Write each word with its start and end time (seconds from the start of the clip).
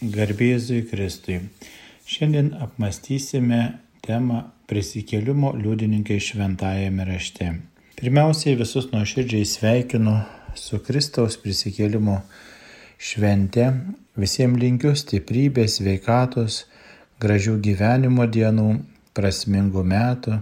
Garbėzui 0.00 0.86
Kristui. 0.88 1.34
Šiandien 2.08 2.54
apmastysime 2.64 3.58
temą 4.00 4.38
prisikėlimo 4.70 5.50
liudininkai 5.58 6.16
šventajame 6.24 7.04
rašte. 7.04 7.50
Pirmiausiai 8.00 8.56
visus 8.56 8.86
nuoširdžiai 8.94 9.44
sveikinu 9.44 10.14
su 10.56 10.80
Kristaus 10.86 11.36
prisikėlimo 11.42 12.16
švente. 12.96 13.66
Visiems 14.16 14.56
linkiu 14.62 14.94
stiprybės, 14.96 15.82
veikatos, 15.84 16.62
gražių 17.20 17.58
gyvenimo 17.60 18.24
dienų, 18.24 18.70
prasmingų 19.12 19.84
metų, 19.84 20.40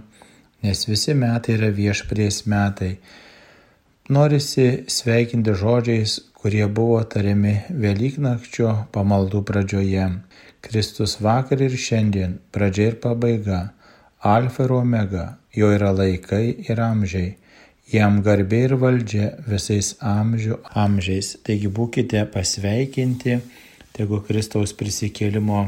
nes 0.63 0.87
visi 0.87 1.17
metai 1.19 1.59
yra 1.59 1.73
viešpries 1.75 2.45
metai. 2.47 2.93
Norisi 4.09 4.83
sveikinti 4.89 5.53
žodžiais, 5.53 6.15
kurie 6.33 6.65
buvo 6.65 6.97
tariami 7.13 7.51
Velyknakčio 7.69 8.71
pamaldų 8.89 9.43
pradžioje. 9.45 10.05
Kristus 10.65 11.19
vakar 11.21 11.59
ir 11.61 11.75
šiandien, 11.77 12.31
pradžia 12.49 12.87
ir 12.89 12.95
pabaiga, 13.03 13.59
alfa 14.25 14.63
ir 14.65 14.71
omega, 14.73 15.25
jo 15.53 15.69
yra 15.75 15.91
laikai 15.93 16.55
ir 16.65 16.81
amžiai. 16.81 17.35
Jam 17.93 18.17
garbė 18.25 18.63
ir 18.65 18.73
valdžia 18.81 19.27
visais 19.45 19.91
amžių 20.01 20.57
amžiais. 20.73 21.35
Taigi 21.45 21.69
būkite 21.69 22.23
pasveikinti, 22.33 23.35
tegu 23.93 24.23
Kristaus 24.25 24.73
prisikėlimo 24.79 25.67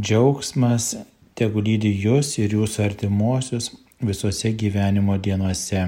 džiaugsmas, 0.00 0.94
tegu 1.36 1.60
lydi 1.60 1.92
jūs 2.06 2.38
ir 2.40 2.56
jūsų 2.56 2.86
artimuosius 2.86 3.68
visose 4.00 4.54
gyvenimo 4.64 5.18
dienose. 5.20 5.84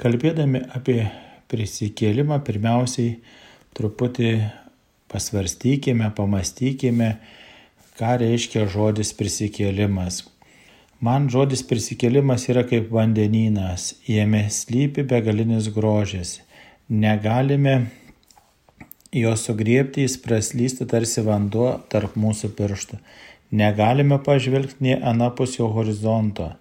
Kalbėdami 0.00 0.64
apie 0.80 1.02
prisikėlimą, 1.52 2.40
pirmiausiai 2.46 3.18
truputį 3.76 4.32
pasvarstykime, 5.12 6.10
pamastykime, 6.16 7.14
ką 8.00 8.16
reiškia 8.24 8.66
žodis 8.72 9.12
prisikėlimas. 9.16 10.22
Man 11.02 11.26
žodis 11.32 11.64
prisikėlimas 11.66 12.46
yra 12.48 12.62
kaip 12.68 12.92
vandenynas, 12.94 13.92
jame 14.06 14.46
slypi 14.54 15.04
begalinis 15.08 15.68
grožis. 15.74 16.38
Negalime 16.88 17.74
jo 19.12 19.34
sugriepti, 19.36 20.06
jis 20.06 20.16
praslysta 20.22 20.86
tarsi 20.88 21.24
vanduo 21.26 21.74
tarp 21.92 22.14
mūsų 22.16 22.52
pirštų. 22.56 23.00
Negalime 23.52 24.16
pažvelgti 24.24 24.86
nei 24.86 24.94
anapusio 24.96 25.68
horizonto. 25.74 26.52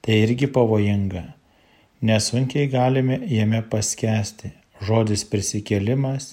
Tai 0.00 0.16
irgi 0.26 0.48
pavojinga. 0.50 1.22
Nesunkiai 2.02 2.66
galime 2.72 3.18
jame 3.28 3.58
paskesti. 3.68 4.54
Žodis 4.80 5.26
prisikėlimas 5.28 6.30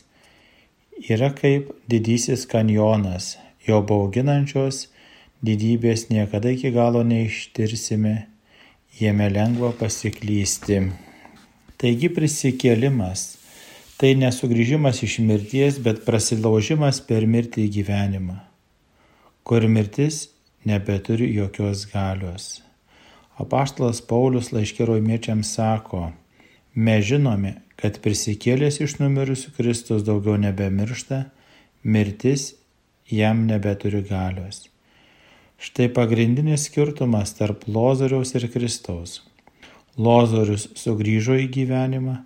yra 1.12 1.34
kaip 1.36 1.74
didysis 1.92 2.46
kanjonas, 2.48 3.34
jo 3.68 3.82
bauginančios 3.84 4.86
didybės 5.44 6.06
niekada 6.08 6.54
iki 6.56 6.72
galo 6.72 7.02
neištirsime, 7.04 8.14
jame 8.96 9.28
lengva 9.34 9.74
pasiklysti. 9.76 10.80
Taigi 11.76 12.10
prisikėlimas 12.16 13.26
tai 14.00 14.14
nesugrįžimas 14.16 15.02
iš 15.04 15.18
mirties, 15.20 15.82
bet 15.84 16.06
prasilaužimas 16.08 17.02
per 17.10 17.28
mirtį 17.28 17.66
į 17.68 17.74
gyvenimą, 17.82 18.38
kur 19.44 19.68
mirtis 19.68 20.30
nebeturi 20.64 21.28
jokios 21.36 21.84
galios. 21.92 22.67
Apaštalas 23.38 24.00
Paulius 24.02 24.50
laiškė 24.50 24.88
romiečiams 24.90 25.52
sako, 25.54 26.08
mes 26.74 27.04
žinome, 27.06 27.60
kad 27.78 28.00
prisikėlęs 28.02 28.80
iš 28.82 28.96
numirusių 28.98 29.54
Kristus 29.58 30.06
daugiau 30.08 30.40
nebemiršta, 30.42 31.28
mirtis 31.86 32.56
jam 33.14 33.46
nebeturi 33.46 34.02
galios. 34.10 34.66
Štai 35.62 35.88
pagrindinis 35.94 36.66
skirtumas 36.70 37.36
tarp 37.38 37.66
Lozoriaus 37.70 38.34
ir 38.38 38.48
Kristaus. 38.54 39.22
Lozorius 39.98 40.68
sugrįžo 40.78 41.38
į 41.42 41.48
gyvenimą 41.54 42.18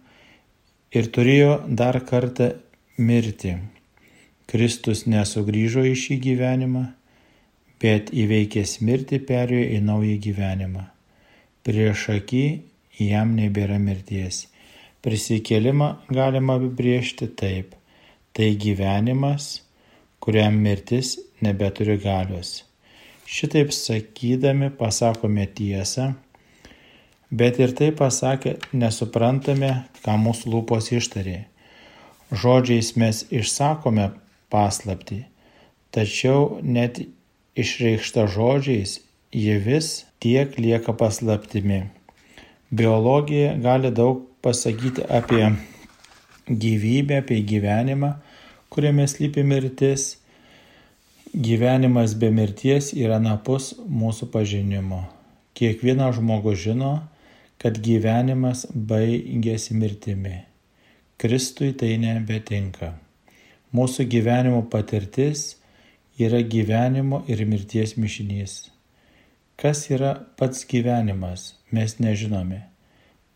ir 0.96 1.12
turėjo 1.16 1.53
dar 1.68 2.00
kartą 2.07 2.53
mirti. 3.00 3.57
Kristus 4.52 5.06
nesugrįžo 5.07 5.86
į 5.88 5.94
šį 5.96 6.19
gyvenimą, 6.25 6.88
bet 7.84 8.12
įveikęs 8.12 8.80
mirtį 8.84 9.22
perėjo 9.28 9.69
į 9.78 9.84
naują 9.88 10.18
gyvenimą. 10.28 10.88
Prieš 11.62 12.08
akį 12.16 12.46
jam 12.98 13.36
nebėra 13.38 13.78
mirties. 13.82 14.48
Prisikėlimą 15.06 15.90
galima 16.10 16.56
apibriežti 16.58 17.28
taip. 17.38 17.76
Tai 18.34 18.48
gyvenimas, 18.64 19.60
kuriam 20.24 20.58
mirtis 20.64 21.18
nebeturi 21.44 21.98
galios. 22.02 22.64
Šitaip 23.30 23.72
sakydami 23.76 24.72
pasakome 24.80 25.46
tiesą, 25.58 26.12
bet 27.32 27.60
ir 27.60 27.74
tai 27.78 27.92
pasakę 27.96 28.58
nesuprantame, 28.74 29.72
ką 30.04 30.18
mūsų 30.26 30.52
lūpos 30.56 30.92
ištarė. 30.98 31.40
Žodžiais 32.32 32.94
mes 32.98 33.26
išsakome 33.30 34.12
paslapti, 34.52 35.26
tačiau 35.92 36.62
net 36.64 37.02
išreikšta 37.60 38.26
žodžiais 38.32 39.02
ji 39.32 39.58
vis 39.64 39.92
tiek 40.22 40.58
lieka 40.59 40.94
paslaptimi. 40.94 41.84
Biologija 42.72 43.56
gali 43.58 43.90
daug 43.92 44.20
pasakyti 44.42 45.02
apie 45.09 45.48
gyvybę, 46.48 47.18
apie 47.24 47.42
gyvenimą, 47.42 48.14
kuriame 48.70 49.08
slypi 49.08 49.44
mirtis. 49.44 50.18
Gyvenimas 51.34 52.14
be 52.20 52.30
mirties 52.30 52.92
yra 52.94 53.18
napus 53.24 53.72
mūsų 53.88 54.28
pažinimo. 54.34 55.00
Kiekvienas 55.58 56.18
žmogus 56.20 56.60
žino, 56.66 56.92
kad 57.62 57.80
gyvenimas 57.81 58.66
baigėsi 58.74 59.78
mirtimi. 59.80 60.42
Kristui 61.18 61.72
tai 61.78 61.96
nebetinka. 62.02 62.92
Mūsų 63.74 64.06
gyvenimo 64.12 64.62
patirtis 64.70 65.56
yra 66.20 66.44
gyvenimo 66.44 67.24
ir 67.31 67.46
mirties 67.48 67.96
mišinys. 67.98 68.71
Kas 69.62 69.84
yra 69.94 70.16
pats 70.38 70.64
gyvenimas, 70.66 71.42
mes 71.70 72.00
nežinome. 72.02 72.64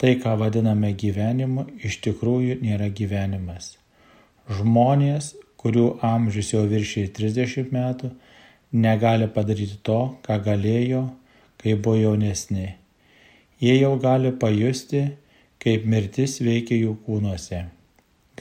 Tai, 0.02 0.16
ką 0.18 0.32
vadiname 0.40 0.90
gyvenimu, 0.98 1.68
iš 1.86 2.00
tikrųjų 2.02 2.56
nėra 2.64 2.88
gyvenimas. 2.90 3.76
Žmonės, 4.50 5.28
kurių 5.62 5.84
amžius 6.02 6.50
jau 6.56 6.64
viršyje 6.72 7.12
30 7.20 7.70
metų, 7.76 8.10
negali 8.74 9.28
padaryti 9.36 9.78
to, 9.86 10.00
ką 10.26 10.40
galėjo, 10.48 11.04
kai 11.62 11.76
buvo 11.78 12.00
jaunesni. 12.00 12.72
Jie 13.62 13.76
jau 13.78 13.94
gali 14.02 14.32
pajusti, 14.34 15.04
kaip 15.62 15.86
mirtis 15.86 16.40
veikia 16.42 16.80
jų 16.80 16.96
kūnuose. 17.06 17.60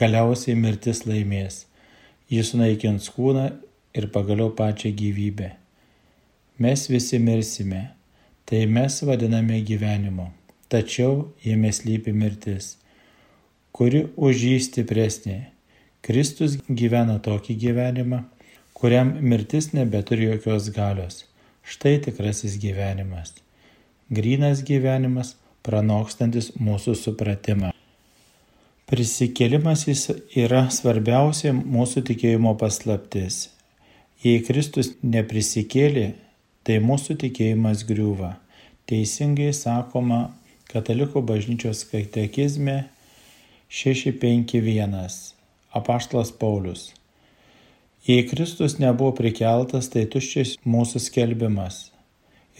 Galiausiai 0.01 0.57
mirtis 0.57 1.03
laimės. 1.05 1.67
Jis 2.33 2.49
sunaikins 2.55 3.11
kūną 3.13 3.45
ir 3.93 4.09
pagaliau 4.09 4.49
pačią 4.57 4.89
gyvybę. 4.97 5.51
Mes 6.59 6.87
visi 6.89 7.19
mirsime. 7.19 7.83
Tai 8.45 8.65
mes 8.69 9.01
vadiname 9.03 9.59
gyvenimu 9.65 10.29
tačiau 10.69 11.31
jame 11.43 11.71
slypi 11.71 12.13
mirtis, 12.13 12.75
kuri 13.75 14.05
už 14.15 14.41
jį 14.49 14.57
stipresnė. 14.67 15.37
Kristus 16.05 16.57
gyvena 16.69 17.17
tokį 17.25 17.55
gyvenimą, 17.63 18.19
kuriam 18.77 19.13
mirtis 19.21 19.71
nebeturi 19.73 20.29
jokios 20.29 20.69
galios. 20.73 21.23
Štai 21.65 21.95
tikrasis 22.05 22.59
gyvenimas. 22.61 23.33
Grynas 24.13 24.61
gyvenimas, 24.65 25.33
pranokstantis 25.65 26.51
mūsų 26.61 26.93
supratimą. 26.99 27.71
Prisikėlimas 28.85 29.87
jis 29.87 30.03
yra 30.37 30.67
svarbiausia 30.69 31.55
mūsų 31.55 32.03
tikėjimo 32.11 32.53
paslaptis. 32.61 33.47
Jei 34.21 34.43
Kristus 34.45 34.91
neprisikėlė, 35.01 36.11
tai 36.65 36.79
mūsų 36.81 37.19
tikėjimas 37.21 37.85
griūva. 37.87 38.35
Teisingai 38.89 39.51
sakoma 39.53 40.33
Katalikų 40.65 41.21
bažnyčios 41.23 41.85
katekizme 41.87 42.87
651 43.69 45.35
apaštlas 45.77 46.31
Paulius. 46.35 46.89
Jei 48.05 48.25
Kristus 48.27 48.75
nebuvo 48.81 49.13
prikeltas, 49.17 49.87
tai 49.93 50.03
tuščias 50.09 50.55
mūsų 50.65 51.01
skelbimas 51.05 51.77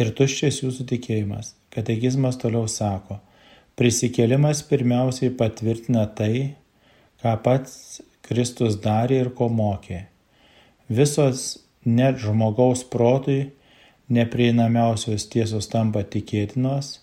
ir 0.01 0.13
tuščias 0.17 0.61
jūsų 0.63 0.85
tikėjimas. 0.89 1.53
Katekizmas 1.73 2.37
toliau 2.41 2.69
sako, 2.71 3.19
prisikėlimas 3.77 4.63
pirmiausiai 4.69 5.33
patvirtina 5.37 6.05
tai, 6.17 6.55
ką 7.21 7.35
pats 7.43 8.01
Kristus 8.25 8.79
darė 8.81 9.21
ir 9.25 9.33
ko 9.37 9.49
mokė. 9.49 10.05
Visos 10.89 11.45
net 11.85 12.21
žmogaus 12.21 12.85
protui 12.89 13.51
neprieinamiausios 14.09 15.25
tiesos 15.33 15.69
tampa 15.71 16.03
tikėtinos 16.03 16.99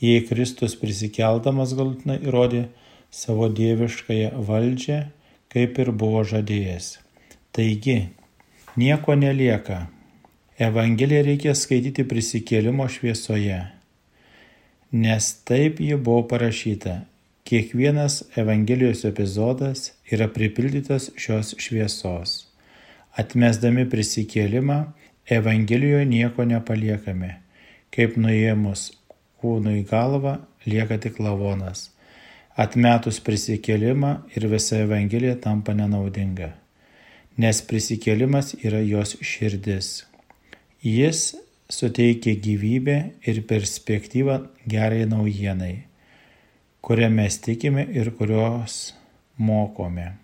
jei 0.00 0.20
Kristus 0.28 0.76
prisikeldamas 0.80 1.72
galutinai 1.76 2.18
įrodė 2.26 2.66
savo 3.10 3.48
dieviškąją 3.48 4.44
valdžią, 4.48 5.00
kaip 5.52 5.80
ir 5.80 5.92
buvo 5.96 6.22
žadėjęs. 6.28 6.96
Taigi, 7.56 7.98
Nieko 8.76 9.14
nelieka. 9.16 9.86
Evangeliją 10.60 11.22
reikia 11.24 11.52
skaityti 11.56 12.04
prisikėlimo 12.04 12.84
šviesoje, 12.92 13.62
nes 14.92 15.28
taip 15.48 15.80
ji 15.80 15.96
buvo 15.96 16.26
parašyta. 16.28 16.98
Kiekvienas 17.48 18.18
Evangelijos 18.36 19.06
epizodas 19.08 19.94
yra 20.12 20.28
pripildytas 20.28 21.08
šios 21.16 21.54
šviesos. 21.56 22.34
Atmesdami 23.16 23.86
prisikėlimą, 23.88 24.78
Evangelijoje 25.26 26.04
nieko 26.06 26.44
nepaliekame. 26.46 27.32
Kaip 27.90 28.14
nuėmus 28.20 28.92
kūnų 29.42 29.80
į 29.80 29.84
galvą, 29.90 30.36
lieka 30.66 30.98
tik 31.02 31.18
lavonas. 31.22 31.90
Atmetus 32.56 33.18
prisikėlimą 33.20 34.12
ir 34.36 34.46
visa 34.48 34.78
Evangelija 34.84 35.34
tampa 35.44 35.74
nenaudinga, 35.76 36.54
nes 37.36 37.58
prisikėlimas 37.68 38.54
yra 38.62 38.80
jos 38.80 39.12
širdis. 39.20 40.06
Jis 40.80 41.34
suteikia 41.68 42.36
gyvybę 42.40 42.96
ir 43.28 43.42
perspektyvą 43.50 44.38
gerai 44.70 45.04
naujienai, 45.10 45.74
kurią 46.80 47.10
mes 47.12 47.36
tikime 47.44 47.84
ir 47.92 48.12
kurios 48.16 48.94
mokome. 49.36 50.14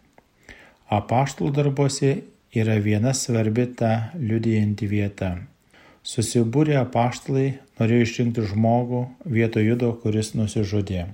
Apaštų 0.93 1.51
darbuose 1.53 2.15
yra 2.53 2.77
viena 2.77 3.15
svarbi 3.15 3.65
ta 3.77 4.13
liudijanti 4.21 4.87
vieta. 4.87 5.31
Susibūrę 6.05 6.75
apaštalai 6.83 7.55
norėjo 7.79 8.07
išrinkti 8.07 8.45
žmogų 8.51 9.07
vietoj 9.25 9.69
judo, 9.71 9.93
kuris 10.03 10.35
nusižudė. 10.37 11.07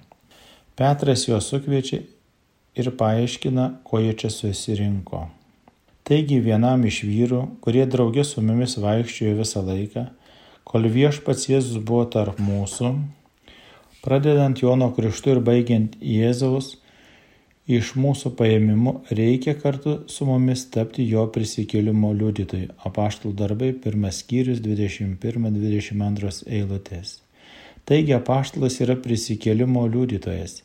Petras 0.78 1.26
juos 1.28 1.50
sukviečia 1.52 2.00
ir 2.78 2.90
paaiškina, 2.98 3.68
ko 3.86 4.00
jie 4.02 4.16
čia 4.18 4.32
susirinko. 4.34 5.28
Taigi 6.08 6.40
vienam 6.40 6.86
iš 6.88 7.02
vyrų, 7.04 7.42
kurie 7.62 7.84
draugė 7.86 8.24
su 8.24 8.42
mumis 8.42 8.78
vaikščiojo 8.80 9.36
visą 9.38 9.62
laiką, 9.62 10.06
kol 10.64 10.88
viešpats 10.90 11.50
Jėzus 11.52 11.78
buvo 11.84 12.06
tarp 12.10 12.40
mūsų, 12.42 12.94
pradedant 14.02 14.58
Jono 14.64 14.90
krikštu 14.96 15.36
ir 15.36 15.42
baigiant 15.44 15.98
Jėzaus, 16.00 16.77
iš 17.68 17.94
mūsų 18.00 18.32
paėmimu 18.38 18.94
reikia 19.12 19.54
kartu 19.60 19.98
su 20.08 20.24
mumis 20.28 20.64
tapti 20.72 21.04
jo 21.08 21.26
prisikėlimo 21.32 22.14
liudytojai. 22.16 22.70
Apaštų 22.88 23.34
darbai, 23.36 23.72
pirmas 23.76 24.22
skyrius, 24.22 24.62
21-22 24.64 26.48
eilutės. 26.48 27.18
Taigi 27.88 28.12
apaštalas 28.16 28.80
yra 28.84 28.96
prisikėlimo 29.00 29.84
liudytojas 29.88 30.62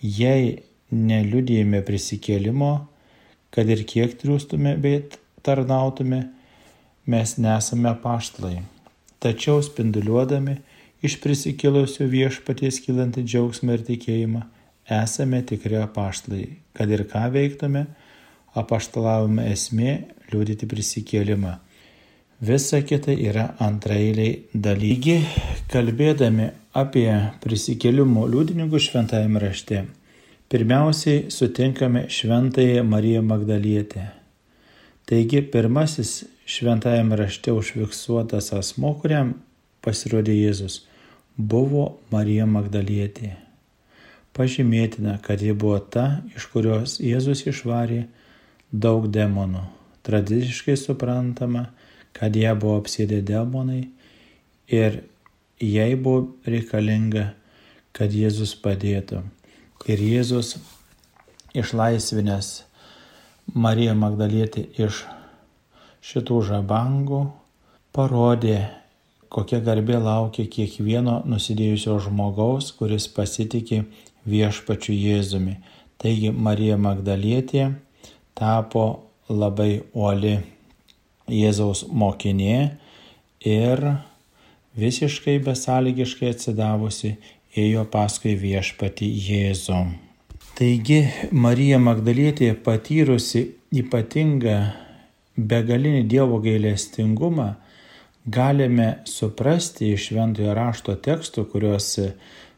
jei 0.00 0.62
neliudijame 0.90 1.82
prisikėlimo, 1.84 2.86
kad 3.50 3.68
ir 3.70 3.84
kiek 3.88 4.16
triūstume 4.20 4.76
bei 4.80 5.02
tarnautume, 5.46 6.26
mes 7.06 7.36
nesame 7.38 7.94
paštlai. 8.02 8.60
Tačiau 9.22 9.62
spinduliuodami 9.64 10.58
iš 11.06 11.18
prisikėlusio 11.22 12.06
viešpaties 12.10 12.80
kilantį 12.84 13.24
džiaugsmą 13.24 13.78
ir 13.78 13.86
tikėjimą, 13.86 14.42
esame 14.90 15.42
tikri 15.46 15.78
apaštlai. 15.82 16.48
Kad 16.76 16.90
ir 16.90 17.06
ką 17.10 17.26
veiktume, 17.34 17.86
apaštalavimo 18.56 19.44
esmė 19.52 19.96
liūdyti 20.32 20.68
prisikėlimą. 20.68 21.56
Visa 22.40 22.82
kita 22.84 23.14
yra 23.16 23.54
antrailiai 23.64 24.42
dalykai. 24.52 25.22
Kalbėdami 25.72 26.50
apie 26.76 27.08
prisikėlimo 27.40 28.26
liudininkus 28.28 28.90
šventajame 28.90 29.40
rašte, 29.40 29.86
pirmiausiai 30.52 31.30
sutinkame 31.32 32.06
šventąją 32.12 32.84
Mariją 32.84 33.22
Magdalietę. 33.24 34.10
Taigi 35.08 35.40
pirmasis 35.48 36.26
šventajame 36.46 37.16
rašte 37.16 37.54
užfiksuotas 37.56 38.52
asmo, 38.52 38.92
kuriam 39.00 39.32
pasirodė 39.86 40.36
Jėzus, 40.36 40.82
buvo 41.38 41.88
Marija 42.12 42.46
Magdalietė. 42.50 43.45
Pažymėtina, 44.36 45.16
kad 45.24 45.40
ji 45.40 45.54
buvo 45.56 45.78
ta, 45.80 46.20
iš 46.36 46.48
kurios 46.52 46.98
Jėzus 47.00 47.46
išvarė 47.48 48.02
daug 48.72 49.08
demonų. 49.08 49.62
Tradiciškai 50.04 50.76
suprantama, 50.76 51.70
kad 52.16 52.36
ją 52.36 52.52
buvo 52.60 52.76
apsėdę 52.82 53.22
demonai 53.24 53.86
ir 54.68 55.02
jai 55.60 55.94
buvo 55.96 56.36
reikalinga, 56.44 57.30
kad 57.96 58.12
Jėzus 58.12 58.52
padėtų. 58.60 59.22
Ir 59.88 60.02
Jėzus 60.04 60.56
išlaisvinęs 61.56 62.50
Mariją 63.54 63.94
Magdalietį 63.96 64.66
iš 64.84 65.04
šitų 66.04 66.40
žabangų 66.50 67.20
parodė, 67.96 68.58
kokia 69.32 69.60
garbė 69.64 70.00
laukia 70.02 70.44
kiekvieno 70.50 71.22
nusidėjusio 71.28 71.96
žmogaus, 72.04 72.72
kuris 72.76 73.08
pasitikė 73.08 73.84
viešpačiu 74.26 74.94
Jėzumi. 74.94 75.56
Taigi 75.96 76.30
Marija 76.30 76.76
Magdalietė 76.76 77.70
tapo 78.36 78.86
labai 79.28 79.80
uoli 79.96 80.36
Jėzaus 81.32 81.86
mokinė 81.90 82.58
ir 83.46 83.82
visiškai 84.78 85.38
besąlygiškai 85.46 86.32
atsidavusi 86.34 87.16
ėjo 87.56 87.86
paskui 87.90 88.36
viešpati 88.38 89.08
Jėzų. 89.28 89.80
Taigi 90.56 91.02
Marija 91.32 91.78
Magdalietė 91.82 92.52
patyrusi 92.64 93.46
ypatingą 93.76 94.58
begalinį 95.36 96.04
Dievo 96.08 96.38
gailestingumą 96.44 97.54
galime 98.26 98.88
suprasti 99.04 99.92
iš 99.94 100.10
šventojo 100.10 100.54
rašto 100.56 100.96
tekstų, 100.96 101.44
kuriuos 101.52 101.90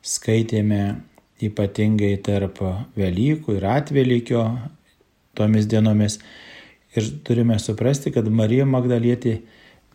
skaitėme 0.02 0.82
ypatingai 1.44 2.16
tarp 2.24 2.60
Velykų 2.98 3.58
ir 3.58 3.66
Atvelykio 3.76 4.44
tomis 5.38 5.68
dienomis 5.70 6.18
Ir 6.96 7.10
turime 7.24 7.58
suprasti, 7.60 8.10
kad 8.14 8.28
Marija 8.32 8.64
Magdalietė 8.66 9.34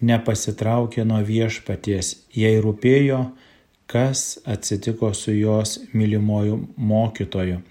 nepasitraukė 0.05 1.05
nuo 1.09 1.19
viešpaties. 1.25 2.13
Jai 2.37 2.53
rūpėjo, 2.61 3.19
kas 3.89 4.37
atsitiko 4.45 5.09
su 5.17 5.33
jos 5.33 5.79
mylimuoju 5.93 6.59
mokytoju. 6.77 7.63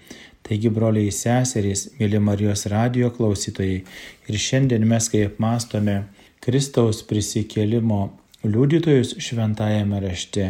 Taigi, 0.43 0.69
broliai 0.75 1.11
seserys, 1.15 1.85
mėly 2.01 2.19
Marijos 2.19 2.65
radio 2.67 3.13
klausytojai, 3.15 3.79
ir 4.27 4.39
šiandien 4.45 4.83
mes, 4.87 5.07
kai 5.07 5.23
apmastome 5.29 6.01
Kristaus 6.43 6.99
prisikėlimo 7.07 8.01
liudytojus 8.43 9.15
šventajame 9.23 10.03
rašte, 10.03 10.49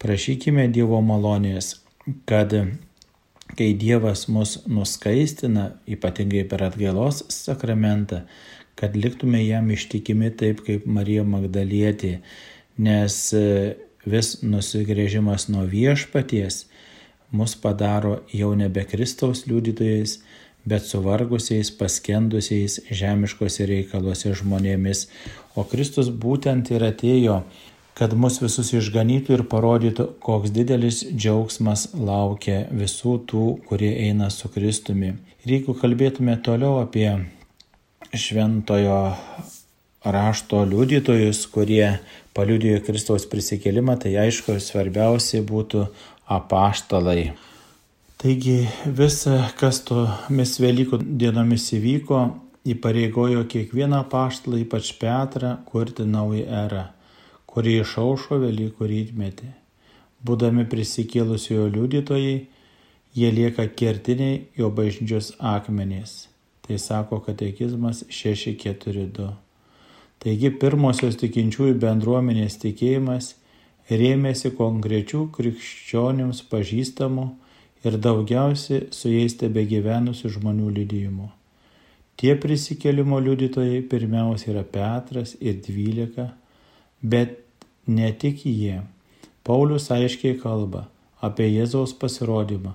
prašykime 0.00 0.70
Dievo 0.72 1.02
malonės, 1.04 1.74
kad 2.28 2.52
kai 3.54 3.70
Dievas 3.78 4.26
mus 4.28 4.58
nuskaistina, 4.66 5.70
ypatingai 5.86 6.44
per 6.48 6.64
atgailos 6.66 7.22
sakramentą, 7.32 8.24
kad 8.74 8.96
liktume 8.96 9.42
jam 9.44 9.70
ištikimi 9.70 10.32
taip 10.34 10.64
kaip 10.66 10.86
Marija 10.86 11.24
Magdalietė, 11.26 12.18
nes 12.78 13.18
e, 13.36 13.74
vis 14.04 14.36
nusigrėžimas 14.42 15.46
nuo 15.52 15.62
viešpaties 15.70 16.64
mus 17.34 17.54
padaro 17.58 18.18
jau 18.32 18.52
nebe 18.58 18.84
Kristaus 18.88 19.44
liudytojais, 19.46 20.18
bet 20.64 20.86
suvargusiais, 20.88 21.70
paskendusiais 21.76 22.80
žemiškose 22.90 23.66
reikaluose 23.68 24.32
žmonėmis. 24.38 25.06
O 25.54 25.66
Kristus 25.68 26.08
būtent 26.08 26.70
ir 26.72 26.86
atėjo 26.88 27.42
kad 27.94 28.14
mus 28.18 28.40
visus 28.42 28.72
išganytų 28.74 29.36
ir 29.36 29.44
parodytų, 29.50 30.08
koks 30.22 30.50
didelis 30.54 31.04
džiaugsmas 31.14 31.92
laukia 31.94 32.64
visų 32.74 33.20
tų, 33.30 33.44
kurie 33.68 33.92
eina 34.08 34.30
su 34.34 34.50
Kristumi. 34.50 35.14
Ir 35.44 35.56
jeigu 35.58 35.76
kalbėtume 35.78 36.34
toliau 36.42 36.80
apie 36.82 37.08
šventojo 38.14 38.98
rašto 40.04 40.64
liudytojus, 40.68 41.44
kurie 41.54 42.00
paliudijo 42.34 42.82
Kristaus 42.84 43.28
prisikėlimą, 43.30 43.96
tai 44.02 44.16
aišku, 44.26 44.58
svarbiausia 44.60 45.44
būtų 45.46 45.86
apaštalai. 46.34 47.32
Taigi 48.18 48.64
visa, 48.86 49.38
kas 49.60 49.82
tomis 49.86 50.56
Velykų 50.60 50.98
dienomis 51.20 51.68
įvyko, 51.76 52.24
įpareigojo 52.74 53.44
kiekvieną 53.52 54.02
apaštalą, 54.02 54.64
ypač 54.64 54.94
Petrą, 54.98 55.58
kurti 55.68 56.08
naują 56.08 56.48
erą 56.64 56.84
kuri 57.54 57.76
išaušo 57.84 58.40
Velykų 58.42 58.88
rytmetį. 58.90 59.52
Būdami 60.26 60.64
prisikėlusiojo 60.66 61.68
liudytojai, 61.70 62.36
jie 63.14 63.30
lieka 63.30 63.68
kertiniai 63.78 64.40
jo 64.58 64.70
bažnyčios 64.74 65.34
akmenys. 65.38 66.24
Tai 66.66 66.78
sako 66.82 67.20
katekizmas 67.22 68.02
642. 68.08 69.28
Taigi 70.24 70.50
pirmosios 70.58 71.18
tikinčiųjų 71.20 71.76
bendruomenės 71.78 72.56
tikėjimas 72.62 73.34
rėmėsi 73.90 74.50
konkrečių 74.56 75.26
krikščionims 75.36 76.40
pažįstamų 76.50 77.28
ir 77.84 77.98
daugiausiai 78.00 78.88
su 78.96 79.12
jais 79.12 79.36
tebe 79.38 79.66
gyvenusių 79.68 80.32
žmonių 80.38 80.72
liudijimu. 80.80 81.28
Tie 82.16 82.32
prisikelimo 82.40 83.20
liudytojai 83.20 83.82
pirmiausia 83.90 84.54
yra 84.54 84.64
Petras 84.64 85.34
ir 85.40 85.60
dvylika, 85.60 86.30
bet 87.02 87.43
ne 87.86 88.12
tik 88.12 88.46
jie. 88.46 88.82
Paulius 89.44 89.90
aiškiai 89.92 90.38
kalba 90.40 90.86
apie 91.24 91.48
Jėzaus 91.50 91.92
pasirodymą 92.00 92.74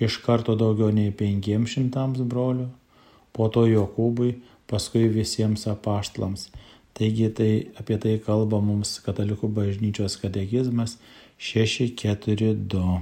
iš 0.00 0.16
karto 0.24 0.56
daugiau 0.56 0.88
nei 0.94 1.12
penkiems 1.12 1.76
šimtams 1.76 2.24
brolių, 2.24 2.66
po 3.36 3.48
to 3.52 3.66
Jokūbui, 3.68 4.32
paskui 4.70 5.06
visiems 5.12 5.66
apaštlams. 5.70 6.48
Taigi 6.96 7.28
tai 7.36 7.52
apie 7.80 7.98
tai 8.02 8.16
kalba 8.24 8.60
mums 8.64 8.98
Katalikų 9.04 9.50
bažnyčios 9.56 10.16
katekizmas 10.20 10.96
642. 11.40 13.00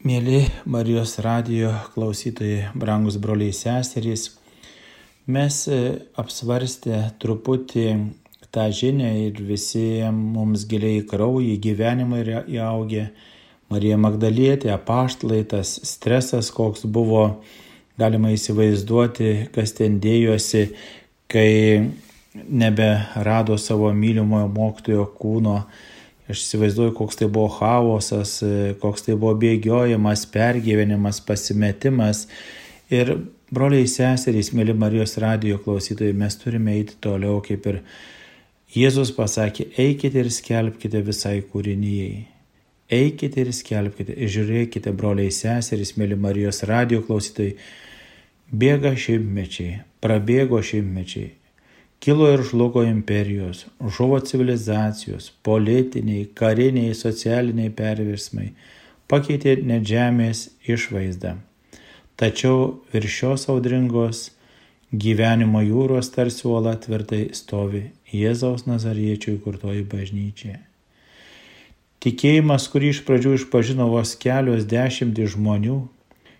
Mėly 0.00 0.44
Marijos 0.64 1.18
radijo 1.20 1.72
klausytojai, 1.94 2.70
brangus 2.72 3.18
broliai 3.20 3.52
seserys, 3.52 4.30
mes 5.28 5.58
e, 5.68 5.80
apsvarstę 6.20 7.02
truputį 7.20 7.84
tą 8.54 8.66
žinią 8.74 9.10
ir 9.26 9.40
visi 9.46 10.02
mums 10.10 10.66
giliai 10.70 11.04
kraujį 11.06 11.56
gyvenimą 11.62 12.22
yra 12.24 12.44
įaugę. 12.50 13.10
Marija 13.70 13.94
Magdalietė, 14.02 14.72
apaštlai, 14.74 15.44
tas 15.46 15.76
stresas, 15.86 16.48
koks 16.50 16.82
buvo, 16.90 17.42
galima 18.00 18.32
įsivaizduoti, 18.34 19.50
kas 19.54 19.76
ten 19.78 20.00
dėjosi, 20.02 20.64
kai 21.30 21.86
neberado 22.34 23.54
savo 23.58 23.92
mylimojo 23.94 24.48
mokytojo 24.50 25.06
kūno. 25.20 25.60
Aš 26.30 26.44
įsivaizduoju, 26.44 26.94
koks 26.98 27.18
tai 27.18 27.26
buvo 27.30 27.50
chaosas, 27.54 28.36
koks 28.82 29.06
tai 29.06 29.14
buvo 29.18 29.36
bėgiojimas, 29.38 30.26
pergyvenimas, 30.34 31.22
pasimetimas. 31.26 32.26
Ir 32.90 33.16
broliai 33.54 33.86
seserys, 33.90 34.52
mėly 34.54 34.74
Marijos 34.78 35.16
radijo 35.22 35.58
klausytojai, 35.62 36.14
mes 36.14 36.38
turime 36.38 36.74
eiti 36.78 36.98
toliau, 37.02 37.38
kaip 37.46 37.66
ir 37.70 37.80
Jėzus 38.70 39.10
pasakė, 39.16 39.66
eikite 39.82 40.22
ir 40.22 40.30
skelbkite 40.30 41.00
visai 41.06 41.40
kūrinyjei. 41.42 42.26
Eikite 42.90 43.44
ir 43.44 43.50
skelbkite, 43.54 44.14
ir 44.14 44.30
žiūrėkite, 44.30 44.92
broliai 44.94 45.30
seserys, 45.34 45.96
mėly 45.98 46.18
Marijos 46.18 46.62
radijo 46.66 47.02
klausytojai, 47.06 47.56
bėga 48.50 48.94
šimtmečiai, 48.98 49.82
prabėgo 50.02 50.62
šimtmečiai, 50.62 51.32
Kilo 52.00 52.30
ir 52.32 52.40
žlugo 52.48 52.80
imperijos, 52.88 53.66
žuvo 53.96 54.18
civilizacijos, 54.24 55.26
politiniai, 55.44 56.30
kariniai, 56.32 56.94
socialiniai 56.96 57.68
perversmai, 57.76 58.46
pakeitė 59.04 59.58
net 59.68 59.84
žemės 59.84 60.46
išvaizdą. 60.64 61.34
Tačiau 62.16 62.62
virš 62.94 63.18
šios 63.18 63.44
audringos 63.52 64.22
gyvenimo 64.92 65.62
jūros 65.62 66.10
tarsi 66.14 66.46
uola 66.48 66.74
tvirtai 66.80 67.30
stovi 67.36 67.90
Jėzaus 68.12 68.66
Nazariečių 68.66 69.36
įkurtoji 69.38 69.84
bažnyčia. 69.90 70.56
Tikėjimas, 72.00 72.70
kurį 72.72 72.94
iš 72.94 73.02
pradžių 73.04 73.36
išpažino 73.36 73.90
vos 73.92 74.16
kelios 74.16 74.64
dešimtys 74.64 75.36
žmonių, 75.36 75.82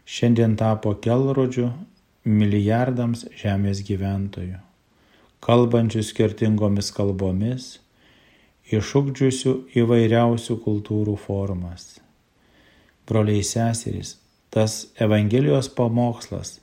šiandien 0.09 0.57
tapo 0.57 0.97
kelrodžiu 1.05 1.69
milijardams 2.25 3.27
žemės 3.37 3.85
gyventojų 3.85 4.65
kalbančių 5.41 6.03
skirtingomis 6.05 6.91
kalbomis, 6.93 7.79
išugdžiusių 8.71 9.55
įvairiausių 9.81 10.57
kultūrų 10.65 11.17
formas. 11.19 11.97
Broliai 13.09 13.43
seserys, 13.47 14.19
tas 14.53 14.91
Evangelijos 15.01 15.71
pamokslas, 15.73 16.60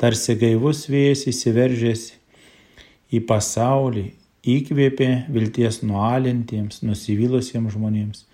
tarsi 0.00 0.36
gaivus 0.40 0.86
vėjas 0.92 1.26
įsiveržęs 1.30 2.06
į 3.16 3.22
pasaulį, 3.28 4.06
įkvėpė 4.46 5.10
vilties 5.32 5.80
nualintiems, 5.82 6.82
nusivylusiems 6.86 7.74
žmonėms, 7.74 8.24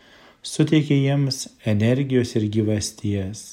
suteikė 0.42 0.98
jiems 0.98 1.46
energijos 1.68 2.34
ir 2.36 2.48
gyvasties. 2.52 3.44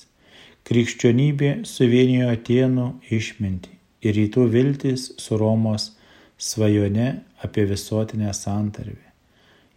Krikščionybė 0.68 1.64
suvienijo 1.66 2.28
Atenų 2.34 2.90
išmintį 3.16 3.78
ir 4.06 4.18
rytų 4.18 4.46
viltis 4.54 5.08
su 5.22 5.38
Romos 5.40 5.92
svajone 6.38 7.08
apie 7.44 7.66
visuotinę 7.70 8.34
santarvę. 8.36 9.08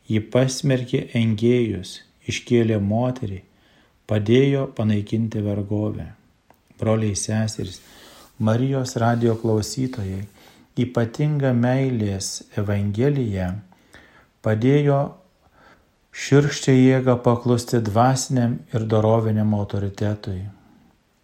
Ji 0.09 0.21
pasmerkė 0.35 1.07
engėjus, 1.19 2.01
iškėlė 2.29 2.81
moterį, 2.83 3.41
padėjo 4.11 4.67
panaikinti 4.77 5.41
vergovę. 5.45 6.11
Broliai 6.81 7.15
seserys, 7.17 7.79
Marijos 8.39 8.97
radio 8.97 9.35
klausytojai, 9.37 10.23
ypatinga 10.81 11.51
meilės 11.53 12.43
Evangelija 12.57 13.51
padėjo 14.43 15.01
širkščią 16.17 16.73
jėgą 16.73 17.19
paklusti 17.27 17.83
dvasiniam 17.85 18.55
ir 18.73 18.87
doroviniam 18.89 19.53
autoritetui. 19.55 20.41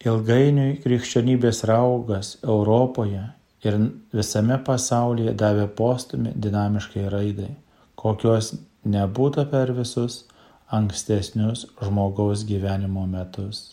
Ilgainiui 0.05 0.77
krikščionybės 0.85 1.65
raugas 1.71 2.37
Europoje 2.45 3.25
ir 3.65 3.81
visame 4.12 4.61
pasaulyje 4.69 5.33
davė 5.33 5.65
postumį 5.81 6.35
dinamiškai 6.37 7.09
raidai, 7.09 7.50
kokios 7.97 8.53
nebūta 8.85 9.47
per 9.49 9.73
visus 9.73 10.27
ankstesnius 10.71 11.65
žmogaus 11.81 12.45
gyvenimo 12.45 13.09
metus. 13.09 13.65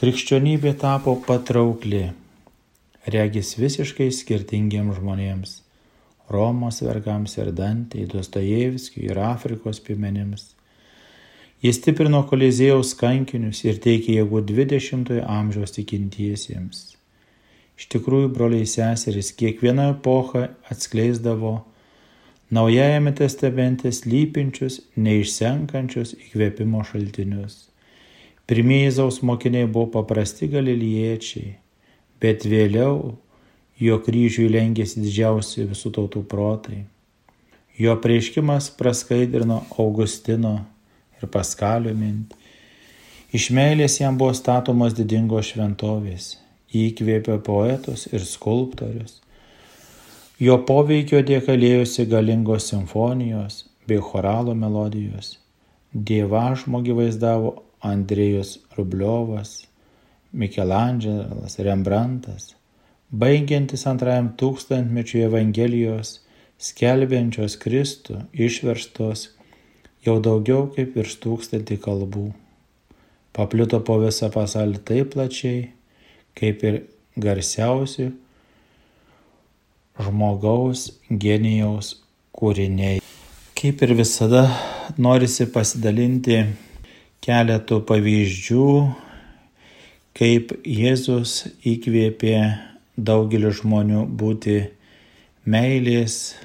Krikščionybė 0.00 0.72
tapo 0.80 1.14
patraukli, 1.28 2.08
regis 3.06 3.56
visiškai 3.58 4.10
skirtingiems 4.12 4.98
žmonėms- 4.98 5.60
Romos 6.32 6.82
vergams 6.82 7.36
ir 7.38 7.52
Dantei, 7.52 8.06
Dostojevskiui 8.06 9.10
ir 9.10 9.18
Afrikos 9.18 9.80
pimenims. 9.80 10.54
Jis 11.62 11.76
stiprino 11.78 12.22
kolizėjaus 12.26 12.94
kankinius 12.98 13.64
ir 13.64 13.78
teikė 13.78 14.16
jėgų 14.20 14.44
20-ojo 14.46 15.26
amžiaus 15.26 15.74
tikintiesiems. 15.76 16.96
Iš 17.78 17.86
tikrųjų, 17.88 18.32
broliai 18.34 18.66
seserys, 18.66 19.32
kiekviena 19.32 19.90
epocha 19.96 20.48
atskleisdavo 20.70 21.64
Naujajame 22.52 23.14
testamente 23.16 23.88
slypinčius, 23.96 24.82
neišsenkančius 25.00 26.10
įkvėpimo 26.18 26.82
šaltinius. 26.84 27.70
Pirmieji 28.44 28.90
Zaus 28.98 29.22
mokiniai 29.24 29.64
buvo 29.64 29.86
paprasti 29.94 30.50
galiliečiai, 30.52 31.54
bet 32.22 32.46
vėliau 32.48 33.16
jo 33.82 33.98
kryžiui 34.06 34.50
lengėsi 34.52 35.02
didžiausi 35.02 35.66
visų 35.70 35.92
tautų 35.96 36.22
protai. 36.30 36.84
Jo 37.78 37.96
prieškimas 37.98 38.70
praskaidrino 38.78 39.62
Augustino 39.80 40.54
ir 41.18 41.30
Paskalio 41.32 41.94
mintį. 41.96 42.38
Iš 43.32 43.48
meilės 43.56 43.96
jam 44.00 44.18
buvo 44.20 44.34
statomos 44.36 44.92
didingos 44.94 45.54
šventovės 45.54 46.34
įkvėpė 46.72 47.38
poetus 47.44 48.06
ir 48.12 48.24
skulptorius. 48.28 49.20
Jo 50.40 50.58
poveikio 50.68 51.20
dėka 51.24 51.54
lėjosi 51.56 52.06
galingos 52.10 52.70
simfonijos 52.72 53.62
bei 53.88 54.00
choralo 54.00 54.54
melodijos. 54.58 55.36
Dievažmogį 55.92 56.96
vaizdavo 56.98 57.52
Andrėjus 57.84 58.56
Rubliovas, 58.76 59.66
Mikelandželas, 60.32 61.58
Rembrandtas, 61.60 62.54
baigiantis 63.12 63.84
antrajam 63.90 64.30
tūkstantmečių 64.40 65.26
Evangelijos, 65.26 66.20
skelbiančios 66.62 67.58
Kristų, 67.60 68.22
išverstos 68.32 69.28
jau 70.06 70.16
daugiau 70.24 70.70
kaip 70.72 70.96
virš 70.96 71.18
tūkstantį 71.24 71.78
kalbų. 71.84 72.30
Paplito 73.32 73.80
po 73.84 73.98
visą 74.00 74.28
pasaulį 74.32 74.80
taip 74.88 75.12
plačiai, 75.14 75.70
kaip 76.36 76.64
ir 76.68 76.82
garsiausi 77.16 78.10
žmogaus 80.00 80.88
genijaus 81.08 81.94
kūriniai. 82.36 83.00
Kaip 83.58 83.82
ir 83.84 83.94
visada 83.96 84.46
norisi 84.98 85.46
pasidalinti 85.52 86.38
keletų 87.22 87.82
pavyzdžių, 87.86 88.68
kaip 90.18 90.52
Jėzus 90.66 91.46
įkvėpė 91.64 92.36
daugelį 92.96 93.54
žmonių 93.62 94.04
būti 94.20 94.58
meilės 95.48 96.36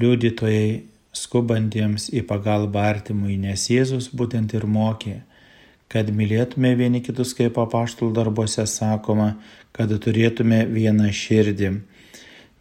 liudytojai 0.00 0.82
skubantiems 1.12 2.08
į 2.14 2.22
pagalbą 2.28 2.86
artimui, 2.94 3.36
nes 3.36 3.68
Jėzus 3.70 4.08
būtent 4.14 4.54
ir 4.56 4.64
mokė 4.66 5.20
kad 5.92 6.08
mylėtume 6.08 6.72
vieni 6.78 7.02
kitus, 7.04 7.34
kaip 7.36 7.58
apaštalų 7.60 8.14
darbuose 8.16 8.64
sakoma, 8.70 9.34
kad 9.76 9.92
turėtume 10.04 10.62
vieną 10.72 11.10
širdį. 11.12 11.72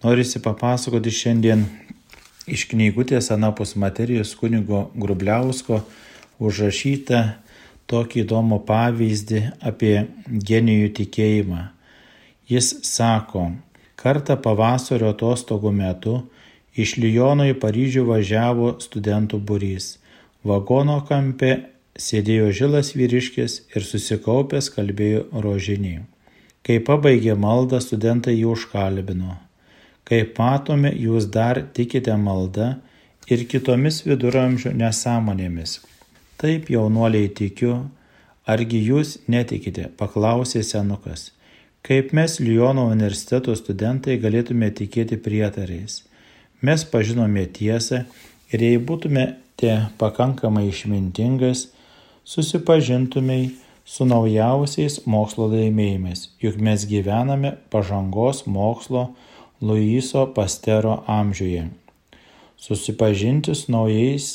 Norisi 0.03 0.41
papasakoti 0.43 1.13
šiandien 1.15 1.63
iš 2.51 2.65
knygutės 2.74 3.31
Anapus 3.31 3.77
materijos 3.79 4.34
kunigo 4.36 4.89
Grubliausko 5.00 5.79
užrašytą 6.43 7.22
tokį 7.90 8.26
įdomų 8.26 8.62
pavyzdį 8.68 9.42
apie 9.72 9.96
genijų 10.52 10.94
tikėjimą. 11.00 11.66
Jis 12.52 12.74
sako, 12.86 13.50
Kartą 14.02 14.34
pavasario 14.42 15.12
atostogų 15.14 15.72
metu 15.78 16.16
iš 16.74 16.96
Lyono 16.98 17.46
į 17.52 17.54
Paryžių 17.62 18.06
važiavo 18.08 18.72
studentų 18.82 19.38
būrys. 19.46 19.98
Vagono 20.48 20.96
kampe 21.06 21.52
sėdėjo 22.02 22.48
žilas 22.60 22.96
vyriškis 22.98 23.60
ir 23.76 23.86
susikaupęs 23.86 24.72
kalbėjo 24.74 25.28
rožinį. 25.46 26.00
Kai 26.66 26.80
pabaigė 26.88 27.36
maldą, 27.38 27.78
studentai 27.82 28.34
jį 28.40 28.48
užkalbino. 28.56 29.38
Kaip 30.10 30.34
matome, 30.42 30.90
jūs 30.98 31.30
dar 31.30 31.62
tikite 31.78 32.18
maldą 32.18 32.74
ir 33.30 33.46
kitomis 33.54 34.02
viduramžių 34.08 34.74
nesąmonėmis. 34.82 35.78
Taip, 36.41 36.71
jaunuoliai 36.74 37.27
tikiu, 37.38 37.75
argi 38.50 38.79
jūs 38.81 39.19
netikite, 39.29 39.91
paklausė 39.93 40.63
senukas. 40.65 41.27
Kaip 41.86 42.15
mes 42.17 42.39
Lyono 42.41 42.88
universiteto 42.89 43.53
studentai 43.53 44.15
galėtume 44.21 44.71
tikėti 44.74 45.19
prietarais? 45.21 46.00
Mes 46.65 46.86
pažinome 46.89 47.43
tiesą 47.45 48.03
ir 48.50 48.63
jei 48.65 48.79
būtumėte 48.81 49.75
pakankamai 50.01 50.67
išmintingas, 50.71 51.67
susipažintumei 52.25 53.51
su 53.86 54.05
naujausiais 54.10 55.00
mokslo 55.05 55.45
laimėjimais, 55.51 56.24
juk 56.41 56.57
mes 56.57 56.88
gyvename 56.89 57.53
pažangos 57.69 58.48
mokslo 58.50 59.12
Luiso 59.62 60.25
Pastero 60.33 61.03
amžiuje. 61.05 61.67
Susipažinti 62.57 63.53
su 63.57 63.77
naujais 63.77 64.31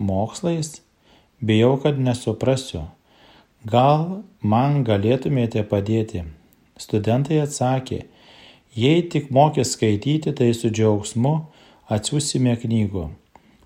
mokslais? 0.00 0.83
Bijau, 1.40 1.76
kad 1.82 1.98
nesuprasiu. 1.98 2.84
Gal 3.64 4.22
man 4.40 4.82
galėtumėte 4.84 5.64
padėti? 5.66 6.24
Studentai 6.78 7.40
atsakė, 7.42 8.04
jei 8.74 9.02
tik 9.10 9.30
mokės 9.34 9.74
skaityti, 9.74 10.34
tai 10.36 10.52
su 10.54 10.70
džiaugsmu 10.70 11.34
atsiūsime 11.90 12.54
knygų. 12.62 13.08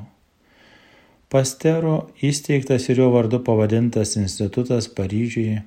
Pastero 1.28 2.08
įsteigtas 2.24 2.88
ir 2.88 3.02
jo 3.02 3.10
vardu 3.12 3.41
pavadintas 3.43 4.15
institutas 4.20 4.88
Paryžiuje 4.88 5.63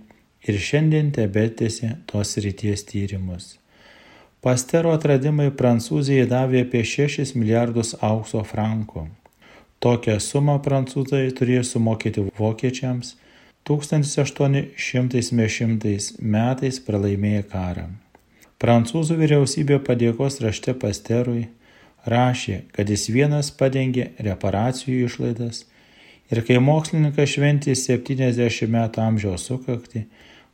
ir 0.48 0.60
šiandien 0.66 1.10
tebetėsi 1.12 1.90
tos 2.08 2.36
ryties 2.40 2.86
tyrimus. 2.88 3.56
Pastero 4.40 4.94
atradimai 4.96 5.50
Prancūzijai 5.52 6.24
davė 6.28 6.62
apie 6.64 6.80
6 6.88 7.34
milijardus 7.36 7.92
aukso 8.00 8.40
frankų. 8.40 9.04
Tokią 9.84 10.16
sumą 10.20 10.56
prancūzai 10.64 11.26
turėjo 11.36 11.66
sumokėti 11.74 12.24
vokiečiams 12.38 13.14
1810 13.68 16.16
metais 16.20 16.80
pralaimėję 16.86 17.42
karą. 17.52 17.86
Prancūzų 18.60 19.14
vyriausybė 19.20 19.76
padėkos 19.84 20.34
rašte 20.44 20.72
Pasterui 20.76 21.48
rašė, 22.04 22.56
kad 22.76 22.90
jis 22.92 23.08
vienas 23.12 23.50
padengė 23.50 24.10
reparacijų 24.20 25.06
išlaidas 25.08 25.64
ir 26.30 26.44
kai 26.46 26.58
mokslininkas 26.60 27.28
šventė 27.36 27.74
70 27.76 28.68
metų 28.68 29.00
amžiaus 29.04 29.42
sukakti, 29.48 30.00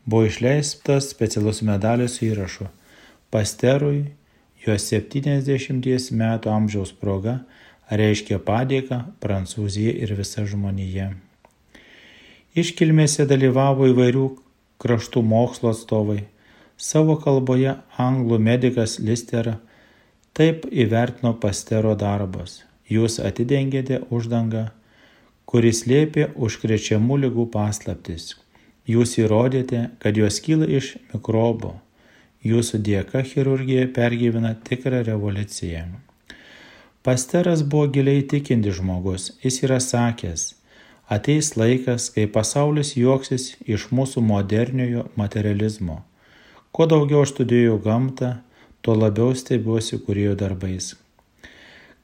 buvo 0.06 0.24
išleistas 0.30 1.10
specialus 1.10 1.62
medalis 1.66 2.12
su 2.18 2.26
įrašu 2.30 2.66
Pasterui 3.30 4.06
jo 4.62 4.78
70 4.78 6.14
metų 6.14 6.54
amžiaus 6.54 6.94
proga 6.94 7.40
reiškia 7.90 8.38
padėką 8.42 9.02
Prancūzija 9.22 9.94
ir 10.02 10.14
visa 10.18 10.46
žmonija. 10.46 11.25
Iškilmėse 12.56 13.26
dalyvavo 13.28 13.90
įvairių 13.92 14.26
kraštų 14.80 15.22
mokslo 15.22 15.74
atstovai. 15.74 16.22
Savo 16.76 17.16
kalboje 17.20 17.74
anglų 18.00 18.38
medikas 18.40 18.98
Listera 19.00 19.58
Taip 20.36 20.66
įvertino 20.68 21.30
Pastero 21.40 21.94
darbas. 21.96 22.58
Jūs 22.92 23.14
atidengėte 23.24 24.02
uždangą, 24.12 24.66
kuris 25.48 25.86
lėpė 25.88 26.26
užkrečiamų 26.36 27.16
lygų 27.22 27.46
paslaptis. 27.54 28.34
Jūs 28.84 29.14
įrodėte, 29.22 29.80
kad 30.00 30.16
jos 30.20 30.40
kyla 30.44 30.68
iš 30.68 30.90
mikrobo. 31.14 31.78
Jūsų 32.44 32.82
dėka 32.84 33.24
chirurgija 33.24 33.86
pergyvena 33.96 34.52
tikrą 34.68 35.00
revoliuciją. 35.08 35.86
Pasteras 37.00 37.64
buvo 37.64 37.88
giliai 37.96 38.20
tikinti 38.28 38.76
žmogus. 38.76 39.30
Jis 39.40 39.62
yra 39.64 39.80
sakęs, 39.80 40.50
ateis 41.08 41.54
laikas, 41.56 42.10
kai 42.14 42.26
pasaulis 42.26 42.94
juoksis 42.98 43.54
iš 43.66 43.88
mūsų 43.94 44.22
moderniojo 44.26 45.06
materializmo. 45.18 46.02
Kuo 46.74 46.86
daugiau 46.90 47.22
aš 47.24 47.36
studijų 47.36 47.78
gamtą, 47.84 48.36
tuo 48.82 48.96
labiau 48.98 49.34
stebiuosi 49.34 50.00
kūrėjo 50.02 50.34
darbais. 50.38 50.94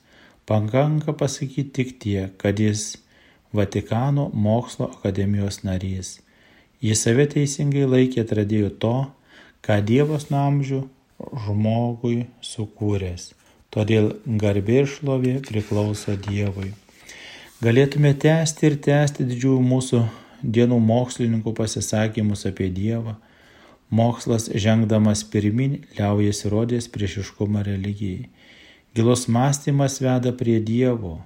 Pakanka 0.47 1.17
pasakyti 1.19 1.73
tik 1.75 1.99
tiek, 1.99 2.37
kad 2.38 2.62
jis 2.62 2.93
Vatikano 3.55 4.31
mokslo 4.35 4.93
akademijos 4.95 5.61
narys. 5.67 6.17
Jis 6.83 7.03
save 7.07 7.27
teisingai 7.35 7.85
laikė 7.87 8.25
atradėjų 8.25 8.71
to, 8.83 8.97
ką 9.62 9.79
Dievas 9.87 10.27
nuo 10.31 10.40
amžių 10.43 10.81
žmogui 11.45 12.27
sukūręs. 12.43 13.33
Todėl 13.75 14.12
garbė 14.43 14.83
ir 14.83 14.90
šlovė 14.90 15.38
priklauso 15.47 16.14
Dievui. 16.27 16.73
Galėtume 17.62 18.12
tęsti 18.14 18.69
ir 18.69 18.77
tęsti 18.87 19.27
didžiųjų 19.31 19.62
mūsų 19.71 20.03
dienų 20.44 20.78
mokslininkų 20.85 21.54
pasisakymus 21.57 22.44
apie 22.50 22.68
Dievą. 22.72 23.16
Mokslas 23.94 24.48
žengdamas 24.50 25.22
pirmin 25.30 25.80
liaujasi 25.96 26.50
rodės 26.52 26.88
priešiškumą 26.92 27.64
religijai. 27.66 28.28
Gilus 28.94 29.26
mąstymas 29.28 30.00
veda 30.02 30.33
prie 30.33 30.61
Dievo, 30.62 31.18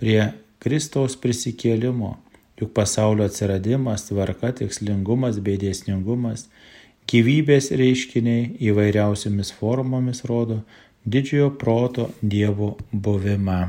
prie 0.00 0.32
Kristaus 0.58 1.14
prisikėlimo, 1.22 2.16
juk 2.58 2.72
pasaulio 2.74 3.28
atsiradimas, 3.28 4.08
tvarka, 4.08 4.50
tikslingumas 4.58 5.38
bei 5.44 5.60
dėsningumas, 5.60 6.48
gyvybės 7.10 7.70
reiškiniai 7.78 8.56
įvairiausiamis 8.70 9.52
formomis 9.54 10.24
rodo 10.26 10.62
didžiojo 11.06 11.52
proto 11.60 12.08
Dievo 12.22 12.74
buvimą. 12.92 13.60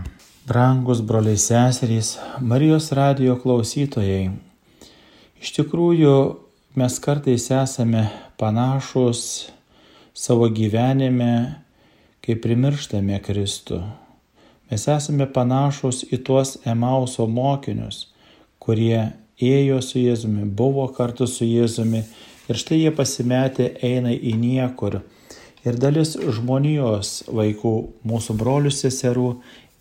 Brangus 0.47 1.01
broliai 1.03 1.37
seserys, 1.37 2.15
Marijos 2.41 2.89
radio 2.95 3.35
klausytojai, 3.35 4.31
iš 5.41 5.53
tikrųjų 5.57 6.15
mes 6.77 6.97
kartais 7.03 7.47
esame 7.53 8.07
panašus 8.37 9.21
savo 10.17 10.49
gyvenime, 10.49 11.63
kai 12.25 12.35
primirštame 12.41 13.19
Kristų. 13.23 13.81
Mes 14.67 14.83
esame 14.91 15.29
panašus 15.31 16.03
į 16.11 16.19
tuos 16.27 16.57
Emauso 16.67 17.27
mokinius, 17.31 18.07
kurie 18.59 19.13
ėjo 19.39 19.77
su 19.85 20.01
Jėzumi, 20.01 20.47
buvo 20.49 20.87
kartu 20.91 21.27
su 21.29 21.45
Jėzumi 21.47 22.01
ir 22.49 22.59
štai 22.59 22.81
jie 22.81 22.91
pasimetę 22.95 23.69
eina 23.85 24.11
į 24.11 24.33
niekur. 24.41 25.01
Ir 25.67 25.77
dalis 25.79 26.15
žmonijos 26.17 27.27
vaikų, 27.31 27.73
mūsų 28.07 28.35
brolių 28.39 28.71
seserų, 28.71 29.29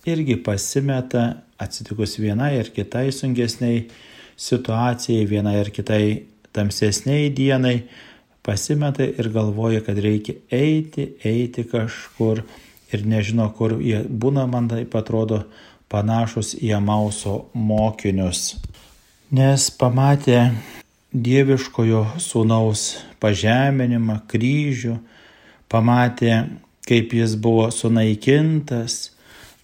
irgi 0.07 0.37
pasimeta 0.43 1.27
atsitikus 1.63 2.17
vienai 2.21 2.57
ar 2.61 2.71
kitai 2.75 3.09
sunkesniai 3.15 3.87
situacijai, 4.37 5.27
vienai 5.29 5.57
ar 5.61 5.71
kitai 5.73 6.27
tamsesniai 6.57 7.31
dienai, 7.35 7.89
pasimeta 8.47 9.05
ir 9.05 9.31
galvoja, 9.35 9.83
kad 9.85 9.99
reikia 9.99 10.39
eiti, 10.53 11.11
eiti 11.25 11.67
kažkur 11.67 12.45
ir 12.95 13.07
nežino, 13.09 13.49
kur 13.57 13.79
jie 13.83 14.05
būna, 14.07 14.47
man 14.51 14.69
tai 14.71 14.85
atrodo, 14.87 15.45
panašus 15.91 16.55
į 16.59 16.73
Amauso 16.79 17.47
mokinius. 17.55 18.57
Nes 19.35 19.69
pamatė 19.75 20.53
dieviškojo 21.11 22.03
sūnaus 22.23 22.87
pažeminimą, 23.23 24.21
kryžių, 24.31 24.97
pamatė, 25.73 26.33
kaip 26.87 27.15
jis 27.17 27.35
buvo 27.43 27.71
sunaikintas, 27.75 29.17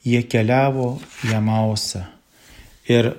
jie 0.03 0.23
keliavo 0.27 0.97
į 1.29 1.37
Amausą. 1.39 2.07
Ir 2.91 3.13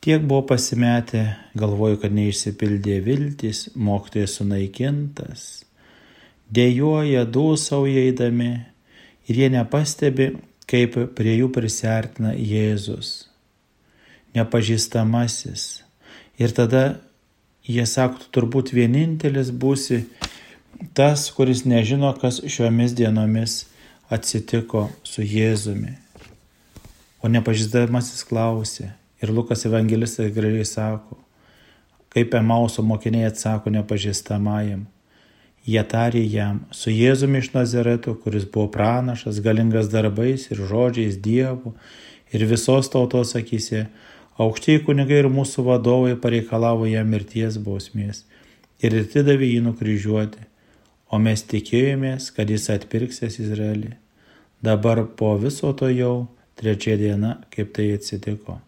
tiek 0.00 0.22
buvo 0.24 0.46
pasimetę, 0.52 1.24
galvoju, 1.58 2.00
kad 2.04 2.14
neišsipildė 2.16 3.00
viltis, 3.04 3.68
mokytojas 3.76 4.38
sunaikintas 4.40 5.48
dėjoja, 6.50 7.24
dūsauja 7.30 8.06
eidami 8.08 8.50
ir 9.30 9.42
jie 9.42 9.50
nepastebi, 9.54 10.32
kaip 10.70 10.96
prie 11.18 11.36
jų 11.40 11.50
prisartina 11.54 12.34
Jėzus, 12.34 13.30
nepažįstamasis. 14.36 15.82
Ir 16.40 16.54
tada 16.56 17.00
jie 17.66 17.86
sako, 17.86 18.22
turbūt 18.34 18.72
vienintelis 18.74 19.50
būsi 19.50 20.04
tas, 20.96 21.26
kuris 21.34 21.64
nežino, 21.68 22.12
kas 22.18 22.40
šiomis 22.46 22.94
dienomis 22.98 23.64
atsitiko 24.10 24.88
su 25.06 25.26
Jėzumi. 25.26 25.96
O 27.20 27.28
nepažįstamasis 27.28 28.24
klausė. 28.26 28.94
Ir 29.20 29.32
Lukas 29.36 29.66
evangelistas 29.68 30.32
gražiai 30.32 30.64
sako, 30.64 31.18
kaip 32.10 32.34
Emauso 32.34 32.82
mokiniai 32.82 33.28
atsako 33.28 33.70
nepažįstamajam 33.74 34.86
Jie 35.68 35.82
tarė 35.84 36.22
jam, 36.24 36.62
su 36.72 36.88
Jėzumi 36.88 37.42
iš 37.42 37.50
Nazareto, 37.52 38.14
kuris 38.16 38.46
buvo 38.48 38.70
pranašas, 38.72 39.42
galingas 39.44 39.90
darbais 39.92 40.46
ir 40.48 40.62
žodžiais 40.70 41.18
Dievu 41.20 41.74
ir 42.32 42.44
visos 42.48 42.88
tautos 42.88 43.34
akise, 43.36 43.88
aukštieji 44.40 44.84
kunigai 44.86 45.18
ir 45.20 45.28
mūsų 45.28 45.66
vadovai 45.66 46.14
pareikalavo 46.16 46.88
jam 46.88 47.12
mirties 47.12 47.60
bausmės 47.60 48.24
ir 48.80 48.96
atidavė 49.02 49.50
jį 49.50 49.60
nukryžiuoti, 49.66 50.46
o 51.12 51.20
mes 51.20 51.44
tikėjomės, 51.44 52.30
kad 52.32 52.48
jis 52.48 52.70
atpirksės 52.72 53.36
Izraelį. 53.44 53.92
Dabar 54.64 55.04
po 55.18 55.34
viso 55.36 55.74
to 55.76 55.92
jau 55.92 56.14
trečia 56.56 56.96
diena, 56.96 57.36
kaip 57.52 57.76
tai 57.76 57.90
atsitiko. 57.98 58.62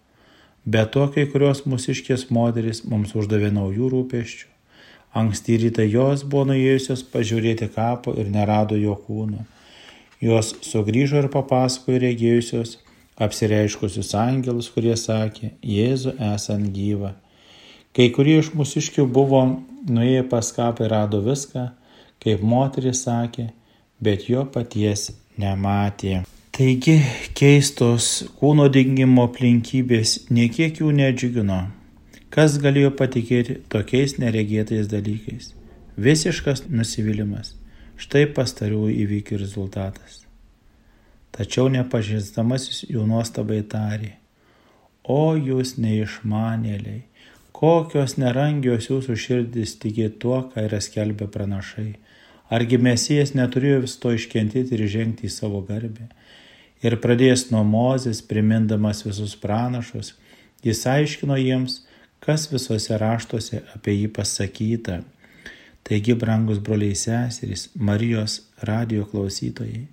Be 0.65 0.87
to, 0.87 1.09
kai 1.15 1.27
kurios 1.31 1.65
mūsiškės 1.67 2.29
moteris 2.31 2.85
mums 2.87 3.17
uždavė 3.19 3.51
naujų 3.55 3.91
rūpeščių 3.97 4.53
Anksti 5.13 5.59
rytą 5.61 5.85
jos 5.85 6.23
buvo 6.25 6.47
nuėjusios 6.49 7.03
pažiūrėti 7.13 7.67
kapo 7.75 8.15
ir 8.17 8.31
nerado 8.33 8.79
jo 8.81 8.95
kūno. 8.97 9.43
Jos 10.25 10.55
sugrįžo 10.65 11.21
ir 11.21 11.29
papasakojo 11.35 12.01
regėjusios 12.07 12.79
apsireiškusius 13.21 14.15
angelus, 14.17 14.71
kurie 14.73 14.95
sakė, 14.97 15.51
Jėzu 15.61 16.15
esant 16.33 16.73
gyvą. 16.73 17.13
Kai 17.93 18.09
kurie 18.17 18.39
iš 18.41 18.55
mūsiškių 18.57 19.05
buvo 19.05 19.43
nuėję 19.85 20.25
pas 20.33 20.49
kapą 20.57 20.89
ir 20.89 20.95
rado 20.97 21.21
viską, 21.21 21.69
kaip 22.25 22.41
moteris 22.55 23.05
sakė, 23.05 23.51
bet 24.01 24.31
jo 24.33 24.47
paties 24.49 25.11
nematė. 25.37 26.23
Taigi 26.53 26.99
keistos 27.33 28.07
kūno 28.37 28.67
dingimo 28.69 29.23
aplinkybės 29.25 30.11
niekiek 30.37 30.83
jų 30.83 30.91
nedžiugino. 30.99 31.63
Kas 32.29 32.59
galėjo 32.61 32.91
patikėti 32.99 33.57
tokiais 33.73 34.19
neregėtais 34.21 34.91
dalykais? 34.91 35.55
Visiškas 35.97 36.67
nusivylimas. 36.69 37.55
Štai 37.97 38.27
pastariųjų 38.37 38.99
įvykių 39.07 39.41
rezultatas. 39.41 40.19
Tačiau 41.33 41.73
nepažįstamasis 41.73 42.85
jų 42.91 43.09
nuostabai 43.09 43.63
tarė. 43.65 44.13
O 45.09 45.33
jūs 45.33 45.79
neišmanėliai, 45.81 47.07
kokios 47.57 48.19
nerangios 48.21 48.93
jūsų 48.93 49.17
širdis 49.17 49.79
tikė 49.81 50.13
tuo, 50.21 50.45
ką 50.53 50.69
yra 50.69 50.85
skelbę 50.85 51.33
pranašai. 51.33 51.95
Argi 52.53 52.79
mesijas 52.79 53.33
neturėjo 53.39 53.83
vis 53.87 53.97
to 54.03 54.13
iškentėti 54.17 54.77
ir 54.77 54.85
žengti 54.93 55.29
į 55.29 55.33
savo 55.33 55.63
garbę. 55.65 56.11
Ir 56.83 56.99
pradėjęs 57.01 57.47
nuo 57.53 57.63
Mozės, 57.65 58.21
primindamas 58.27 59.05
visus 59.07 59.37
pranašus, 59.39 60.13
jis 60.67 60.83
aiškino 60.91 61.39
jiems, 61.39 61.81
kas 62.23 62.49
visuose 62.51 62.99
raštuose 62.99 63.63
apie 63.77 63.97
jį 63.97 64.11
pasakyta. 64.19 65.01
Taigi, 65.83 66.15
brangus 66.15 66.61
broliai 66.63 66.95
seserys, 66.99 67.69
Marijos 67.75 68.43
radio 68.69 69.07
klausytojai, 69.09 69.87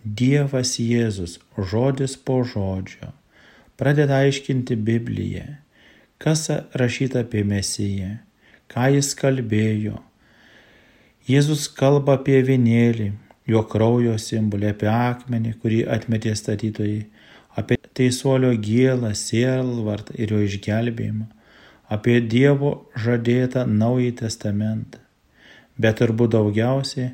Dievas 0.00 0.78
Jėzus 0.80 1.36
žodis 1.58 2.14
po 2.16 2.38
žodžio 2.40 3.10
pradeda 3.80 4.22
aiškinti 4.24 4.76
Bibliją, 4.76 5.44
kas 6.20 6.46
rašyta 6.76 7.20
apie 7.24 7.42
Mesiją, 7.44 8.14
ką 8.72 8.86
jis 8.94 9.12
kalbėjo, 9.16 9.98
Jėzus 11.30 11.68
kalba 11.78 12.16
apie 12.18 12.40
vienėlį, 12.42 13.10
jo 13.52 13.60
kraujo 13.70 14.16
simbolį, 14.18 14.70
apie 14.72 14.88
akmenį, 14.90 15.52
kurį 15.62 15.80
atmetė 15.96 16.32
statytojai, 16.38 17.04
apie 17.60 17.76
teisuolio 17.98 18.50
gėlą, 18.68 19.12
sielvartą 19.18 20.16
ir 20.18 20.32
jo 20.34 20.40
išgelbėjimą, 20.46 21.28
apie 21.96 22.16
Dievo 22.32 22.72
žadėtą 23.04 23.66
Naująjį 23.68 24.16
Testamentą, 24.22 25.02
bet 25.78 26.00
turbūt 26.00 26.34
daugiausiai 26.34 27.12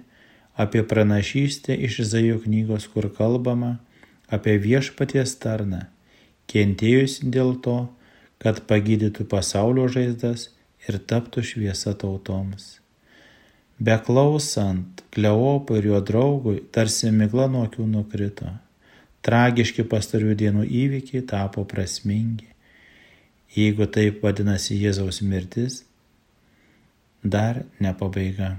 apie 0.65 0.85
pranašystę 0.95 1.77
iš 1.89 2.01
Izaijo 2.07 2.41
knygos, 2.47 2.89
kur 2.93 3.11
kalbama 3.19 3.75
apie 4.33 4.57
viešpaties 4.63 5.37
tarną, 5.43 5.85
kentėjusi 6.49 7.29
dėl 7.37 7.57
to, 7.69 7.79
kad 8.41 8.65
pagydytų 8.71 9.29
pasaulio 9.29 9.91
žaizdas 9.93 10.51
ir 10.89 11.03
taptų 11.13 11.45
šviesa 11.53 11.97
tautoms. 12.01 12.77
Beklausant 13.77 15.03
Kleopui 15.13 15.83
ir 15.83 15.91
jo 15.91 15.99
draugui, 16.01 16.63
tarsi 16.73 17.11
migla 17.13 17.45
nuo 17.53 17.67
akių 17.67 17.85
nukrito. 17.89 18.49
Tragiški 19.21 19.85
pastarių 19.91 20.33
dienų 20.39 20.65
įvykiai 20.65 21.21
tapo 21.29 21.65
prasmingi. 21.69 22.49
Jeigu 23.53 23.89
taip 23.93 24.23
vadinasi 24.25 24.79
Jėzaus 24.81 25.21
mirtis, 25.21 25.83
dar 27.21 27.63
ne 27.81 27.93
pabaiga. 27.93 28.55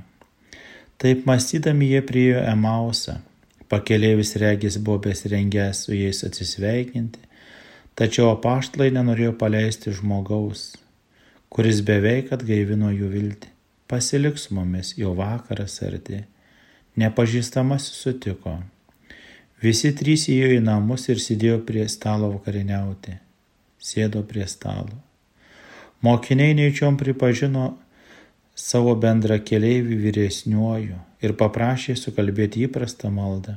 Taip 1.02 1.26
mąstydami 1.26 1.90
jie 1.94 2.02
priejo 2.06 2.46
Emausą. 2.54 3.20
Pakelėvis 3.70 4.36
regis 4.42 4.78
buvo 4.78 5.02
besirengęs 5.10 5.84
su 5.86 5.98
jais 5.98 6.24
atsisveikinti, 6.24 7.20
tačiau 7.98 8.30
apaštlai 8.36 8.94
nenorėjo 8.96 9.34
paleisti 9.42 9.92
žmogaus, 9.98 10.72
kuris 11.50 11.82
beveik 11.84 12.32
atgaivino 12.38 12.94
jų 12.94 13.14
viltį. 13.18 13.57
Pasilik 13.88 14.38
su 14.38 14.56
mumis, 14.56 14.98
jau 15.00 15.14
vakaras 15.16 15.78
arti. 15.82 16.26
Nepažįstamasis 17.00 18.02
sutiko. 18.02 18.58
Visi 19.64 19.94
trys 19.96 20.26
įėjo 20.28 20.58
į 20.58 20.64
namus 20.66 21.08
ir 21.08 21.22
sėdėjo 21.24 21.62
prie 21.70 21.86
stalo 21.88 22.34
vakarieniauti. 22.34 23.16
Sėdo 23.80 24.26
prie 24.28 24.44
stalo. 24.52 25.00
Mokiniai 26.04 26.58
neįčiom 26.60 27.00
pripažino 27.00 27.70
savo 28.60 28.98
bendrą 29.00 29.40
keliaivį 29.48 30.04
vyresniuoju 30.04 31.00
ir 31.24 31.40
paprašė 31.40 31.96
sukalbėti 31.96 32.68
įprastą 32.68 33.14
maldą. 33.14 33.56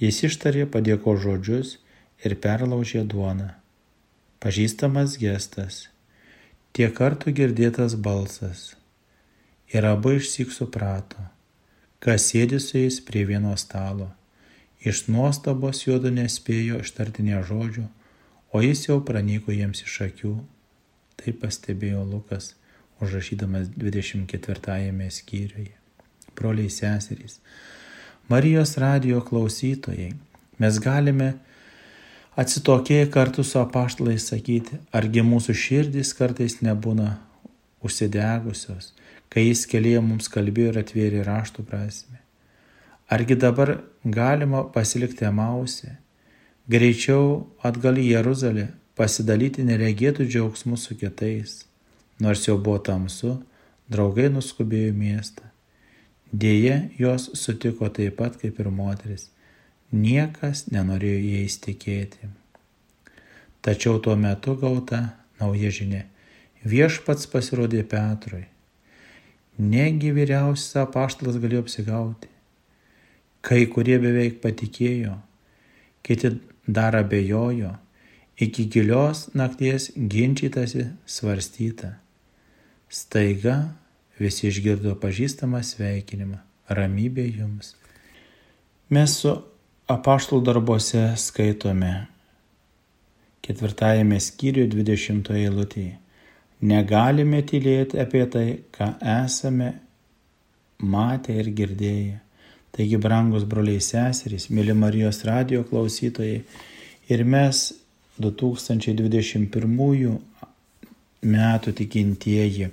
Jis 0.00 0.24
ištarė 0.32 0.64
padėko 0.64 1.18
žodžius 1.20 1.76
ir 2.24 2.40
perlaužė 2.40 3.04
duoną. 3.04 3.52
Pažįstamas 4.40 5.20
gestas, 5.20 5.90
tiek 6.72 6.96
kartų 6.96 7.36
girdėtas 7.36 8.00
balsas 8.00 8.70
ir 9.72 9.86
abu 9.88 10.12
išsik 10.18 10.52
suprato, 10.52 11.22
kas 12.02 12.28
sėdi 12.30 12.60
su 12.60 12.78
jais 12.78 13.00
prie 13.04 13.24
vieno 13.28 13.54
stalo. 13.56 14.10
Iš 14.82 15.06
nuostabos 15.08 15.84
juodu 15.86 16.10
nespėjo 16.12 16.80
ištarti 16.82 17.24
ne 17.26 17.38
žodžių, 17.46 17.84
o 18.52 18.62
jis 18.62 18.88
jau 18.88 18.98
pranyko 19.06 19.54
jiems 19.54 19.84
iš 19.86 20.00
akių. 20.08 20.34
Tai 21.22 21.32
pastebėjo 21.38 22.02
Lukas, 22.08 22.54
užrašydamas 23.00 23.70
24 23.76 25.10
skyriuje. 25.10 25.76
Broliai 26.34 26.70
seserys, 26.72 27.38
Marijos 28.28 28.76
radio 28.80 29.20
klausytojai, 29.20 30.12
mes 30.58 30.78
galime 30.80 31.34
atsitokėję 32.38 33.10
kartu 33.12 33.44
su 33.44 33.58
apaštalais 33.60 34.24
sakyti, 34.30 34.78
argi 34.94 35.24
mūsų 35.26 35.56
širdys 35.58 36.14
kartais 36.16 36.60
nebūna 36.64 37.18
užsidegusios, 37.84 38.92
kai 39.32 39.46
jis 39.48 39.64
kelyje 39.70 40.02
mums 40.04 40.28
kalbėjo 40.32 40.74
ir 40.74 40.78
atvėrė 40.82 41.22
raštų 41.24 41.64
prasme. 41.68 42.18
Argi 43.12 43.36
dabar 43.36 43.78
galima 44.04 44.62
pasilikti 44.74 45.24
Emausė, 45.28 45.96
greičiau 46.68 47.46
atgal 47.64 48.00
į 48.00 48.10
Jeruzalę, 48.10 48.66
pasidalyti 48.96 49.64
neregėtų 49.64 50.28
džiaugsmų 50.28 50.76
su 50.80 50.96
kitais. 51.00 51.62
Nors 52.20 52.44
jau 52.46 52.58
buvo 52.60 52.78
tamsu, 52.84 53.38
draugai 53.88 54.28
nuskubėjo 54.32 54.92
į 54.92 54.98
miestą. 55.00 55.48
Dėje 56.32 56.76
jos 57.00 57.30
sutiko 57.36 57.88
taip 57.92 58.16
pat 58.20 58.38
kaip 58.40 58.60
ir 58.60 58.70
moteris. 58.72 59.28
Niekas 59.92 60.68
nenorėjo 60.72 61.18
jais 61.20 61.58
tikėti. 61.60 62.30
Tačiau 63.64 64.00
tuo 64.00 64.16
metu 64.16 64.56
gauta 64.56 65.02
nauja 65.40 65.72
žinia. 65.72 66.06
Viešpats 66.64 67.28
pasirodė 67.28 67.82
Petrui. 67.84 68.46
Negi 69.58 70.12
vyriausias 70.16 70.76
apaštalas 70.80 71.36
galėjo 71.42 71.66
apsigauti. 71.66 72.28
Kai 73.42 73.66
kurie 73.68 73.98
beveik 74.00 74.40
patikėjo, 74.40 75.16
kiti 76.06 76.30
dar 76.66 76.96
abejojo, 76.96 77.74
iki 78.38 78.68
gilios 78.70 79.26
nakties 79.34 79.90
ginčytasi 79.96 80.86
svarstyta. 81.04 81.98
Staiga 82.88 83.74
visi 84.18 84.48
išgirdo 84.48 84.94
pažįstamą 85.02 85.62
sveikinimą- 85.66 86.38
ramybė 86.78 87.26
jums. 87.36 87.74
Mes 88.88 89.18
su 89.18 89.34
apaštalų 89.88 90.44
darbuose 90.44 91.16
skaitome 91.16 92.06
ketvirtajame 93.42 94.20
skyriuje 94.20 94.68
20 94.70 95.30
eilutėje. 95.34 95.98
Negalime 96.62 97.40
tylėti 97.42 97.98
apie 97.98 98.22
tai, 98.30 98.46
ką 98.70 98.92
esame 99.02 99.72
matę 100.78 101.34
ir 101.34 101.50
girdėję. 101.58 102.18
Taigi, 102.72 102.96
brangus 102.96 103.44
broliai 103.44 103.82
seserys, 103.84 104.46
mėly 104.48 104.72
Marijos 104.78 105.24
radio 105.28 105.64
klausytojai, 105.68 106.38
ir 107.12 107.24
mes 107.28 107.72
2021 108.22 110.18
metų 111.22 111.74
tikintieji 111.82 112.70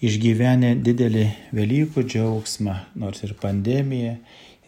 išgyvenę 0.00 0.74
didelį 0.80 1.26
Velykų 1.56 2.06
džiaugsmą, 2.06 2.76
nors 3.02 3.20
ir 3.26 3.34
pandemija, 3.42 4.16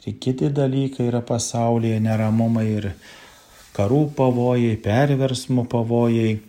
ir 0.03 0.19
kiti 0.21 0.51
dalykai 0.53 1.09
yra 1.09 1.23
pasaulyje, 1.25 2.03
neramumai 2.05 2.67
ir 2.75 2.93
karų 3.77 4.05
pavojai, 4.19 4.77
perversmų 4.83 5.65
pavojai 5.73 6.41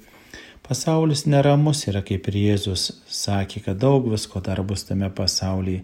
Pasaulis 0.73 1.27
neramus 1.29 1.83
yra, 1.85 1.99
kaip 2.01 2.25
ir 2.31 2.35
Jėzus 2.39 2.87
sakė, 3.13 3.59
kad 3.67 3.77
daug 3.77 4.07
visko 4.09 4.39
dar 4.41 4.63
bus 4.65 4.81
tame 4.87 5.05
pasaulyje. 5.13 5.83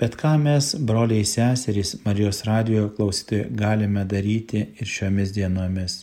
Bet 0.00 0.16
ką 0.18 0.32
mes, 0.42 0.72
broliai 0.88 1.22
seserys, 1.22 1.92
Marijos 2.02 2.42
radijo 2.48 2.88
klausytojai, 2.96 3.44
galime 3.60 4.02
daryti 4.10 4.64
ir 4.82 4.90
šiomis 4.90 5.30
dienomis? 5.36 5.94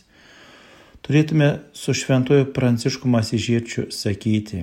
Turėtume 1.04 1.50
su 1.76 1.92
šventuoju 2.00 2.48
Prancišku 2.56 3.12
Masižiečiu 3.12 3.90
sakyti, 3.92 4.62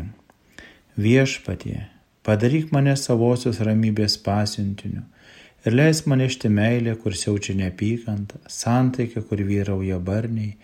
viešpatie, 0.97 1.83
padaryk 2.25 2.73
mane 2.73 2.97
savosios 2.97 3.61
ramybės 3.61 4.17
pasiuntiniu 4.25 5.05
ir 5.69 5.77
leis 5.77 6.07
man 6.09 6.25
išti 6.25 6.49
meilę, 6.49 6.97
kur 7.03 7.13
siaučia 7.13 7.53
neapykanta, 7.61 8.41
santaika, 8.49 9.21
kur 9.21 9.45
vyrauja 9.45 10.01
barniai 10.01 10.55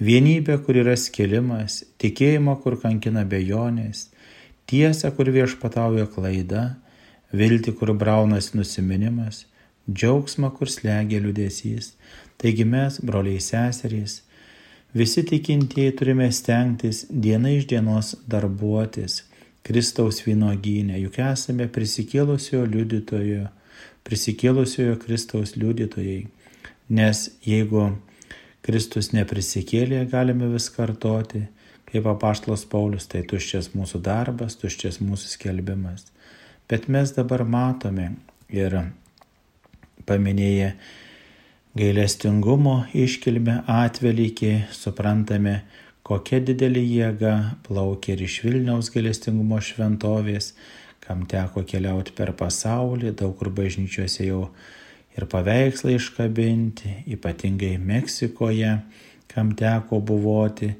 vienybė, 0.00 0.58
kur 0.64 0.78
yra 0.82 0.96
skilimas, 0.98 1.82
tikėjimą, 2.02 2.56
kur 2.62 2.78
kankina 2.82 3.24
bejonės, 3.28 4.08
tiesą, 4.70 5.12
kur 5.16 5.30
viešpatauja 5.34 6.06
klaida, 6.10 6.76
viltį, 7.34 7.74
kur 7.78 7.94
braunas 7.98 8.52
nusiminimas, 8.54 9.44
džiaugsmą, 9.90 10.52
kur 10.56 10.70
slegia 10.70 11.20
liudesys. 11.20 11.92
Taigi 12.40 12.64
mes, 12.66 12.98
broliai 13.04 13.40
seserys, 13.42 14.22
visi 14.94 15.22
tikintieji 15.26 15.94
turime 15.98 16.30
stengtis 16.32 17.04
diena 17.10 17.52
iš 17.54 17.68
dienos 17.70 18.14
darbuotis 18.30 19.22
Kristaus 19.64 20.18
vynoginė, 20.26 20.98
juk 21.00 21.14
esame 21.24 21.70
prisikėlusiojo 21.72 22.66
liudytojo, 22.68 23.46
prisikėlusiojo 24.04 24.98
Kristaus 25.00 25.54
liudytojai. 25.56 26.26
Nes 26.92 27.22
jeigu 27.48 27.86
Kristus 28.64 29.10
neprisikėlė, 29.12 30.06
galime 30.08 30.48
vis 30.54 30.70
kartoti, 30.72 31.44
kaip 31.90 32.06
apaštlos 32.08 32.64
Paulius, 32.70 33.04
tai 33.12 33.20
tuščias 33.28 33.74
mūsų 33.76 34.00
darbas, 34.06 34.56
tuščias 34.60 35.02
mūsų 35.04 35.34
skelbimas. 35.36 36.06
Bet 36.70 36.88
mes 36.88 37.12
dabar 37.12 37.44
matome 37.44 38.14
ir 38.48 38.78
paminėję 40.08 40.70
gailestingumo 41.76 42.78
iškilmę 42.96 43.60
atvelykį, 43.68 44.52
suprantame, 44.72 45.58
kokia 46.06 46.40
didelė 46.48 46.84
jėga 46.84 47.34
plaukia 47.66 48.14
ir 48.14 48.24
iš 48.24 48.38
Vilniaus 48.46 48.88
gailestingumo 48.94 49.60
šventovės, 49.60 50.54
kam 51.04 51.26
teko 51.28 51.66
keliauti 51.68 52.14
per 52.16 52.32
pasaulį, 52.38 53.12
daug 53.20 53.36
kur 53.36 53.52
bažnyčiose 53.52 54.28
jau 54.30 54.46
ir 55.14 55.26
paveikslai 55.30 55.96
iškabinti, 55.98 57.04
ypatingai 57.14 57.78
Meksikoje, 57.78 58.76
kam 59.30 59.54
teko 59.58 60.00
buvoti, 60.00 60.74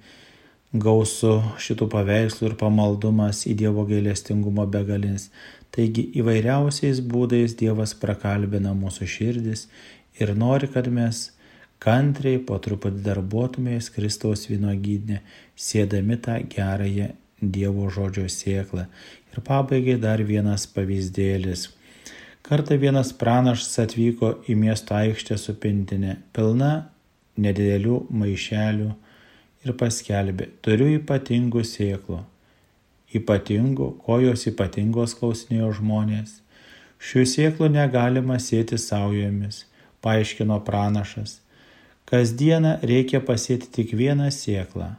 gausu 0.75 1.37
šitų 1.63 1.89
paveikslų 1.91 2.51
ir 2.51 2.57
pamaldumas 2.59 3.45
į 3.51 3.55
Dievo 3.63 3.85
gailestingumo 3.87 4.67
begalinis. 4.71 5.29
Taigi 5.75 6.07
įvairiausiais 6.21 7.01
būdais 7.03 7.55
Dievas 7.59 7.95
prakalbina 7.99 8.75
mūsų 8.79 9.09
širdis 9.11 9.67
ir 10.19 10.35
nori, 10.39 10.69
kad 10.71 10.87
mes 10.91 11.29
kantriai 11.83 12.41
po 12.43 12.59
truputį 12.63 13.03
darbuotumės 13.07 13.91
Kristaus 13.95 14.47
vynogydę, 14.51 15.21
sėdami 15.55 16.19
tą 16.23 16.41
gerąją 16.51 17.11
Dievo 17.43 17.91
žodžio 17.93 18.29
sėklą. 18.31 18.87
Ir 19.35 19.43
pabaigai 19.47 19.99
dar 20.01 20.23
vienas 20.23 20.67
pavyzdėlis. 20.71 21.69
Kartą 22.45 22.77
vienas 22.77 23.15
pranašas 23.17 23.79
atvyko 23.81 24.29
į 24.53 24.55
miesto 24.61 24.93
aikštę 24.99 25.39
su 25.41 25.55
pintinė, 25.57 26.19
pilna 26.37 26.91
nedidelių 27.41 28.03
maišelių 28.13 28.89
ir 29.65 29.73
paskelbė, 29.81 30.51
turiu 30.61 30.91
ypatingų 30.99 31.65
sėklų. 31.65 32.21
Ypatingų, 33.17 33.89
kojos 34.05 34.45
ypatingos 34.53 35.17
klausinėjo 35.17 35.73
žmonės. 35.81 36.37
Šių 37.01 37.25
sėklų 37.33 37.73
negalima 37.79 38.37
sėti 38.37 38.77
saujomis, 38.77 39.65
paaiškino 40.05 40.61
pranašas. 40.69 41.39
Kasdieną 42.05 42.77
reikia 42.85 43.25
pasėti 43.25 43.73
tik 43.73 43.97
vieną 43.97 44.29
sėklą. 44.29 44.93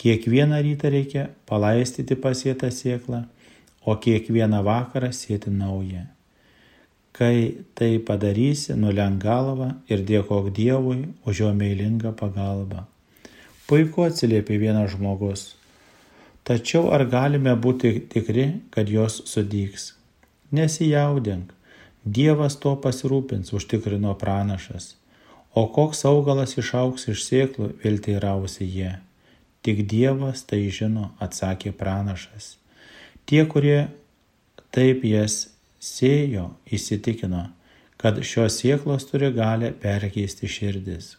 Kiekvieną 0.00 0.64
rytą 0.64 0.96
reikia 0.96 1.30
palaistyti 1.44 2.16
pasėtą 2.16 2.72
sėklą, 2.72 3.26
o 3.84 4.00
kiekvieną 4.00 4.64
vakarą 4.64 5.12
sėti 5.12 5.52
naują. 5.52 6.08
Kai 7.12 7.64
tai 7.74 7.98
padarysi, 7.98 8.76
nulenk 8.78 9.22
galvą 9.22 9.72
ir 9.90 10.04
dėkok 10.06 10.52
Dievui 10.54 11.08
už 11.26 11.42
jo 11.42 11.52
meilingą 11.56 12.12
pagalbą. 12.14 12.84
Puiku 13.68 14.06
atsiliepė 14.06 14.58
vienas 14.60 14.94
žmogus. 14.94 15.54
Tačiau 16.48 16.88
ar 16.94 17.04
galime 17.04 17.52
būti 17.52 17.90
tikri, 18.12 18.46
kad 18.72 18.88
jos 18.88 19.20
sudygs? 19.28 19.92
Nesijaudink, 20.54 21.52
Dievas 22.08 22.56
to 22.56 22.72
pasirūpins, 22.80 23.52
užtikrino 23.52 24.14
pranašas. 24.16 24.94
O 25.52 25.66
koks 25.74 26.04
augalas 26.08 26.54
išauks 26.60 27.08
iš 27.12 27.24
sėklų, 27.26 27.74
vėl 27.82 27.98
teirausi 28.04 28.64
jie. 28.64 28.94
Tik 29.66 29.84
Dievas 29.90 30.44
tai 30.48 30.62
žino, 30.72 31.10
atsakė 31.20 31.74
pranašas. 31.76 32.54
Tie, 33.28 33.42
kurie 33.44 33.88
taip 34.72 35.04
jas 35.04 35.48
sėjo, 35.82 36.50
įsitikino, 36.70 37.48
kad 37.98 38.20
šios 38.22 38.60
sėklos 38.62 39.08
turi 39.10 39.30
galę 39.34 39.72
perkeisti 39.82 40.50
širdis. 40.50 41.16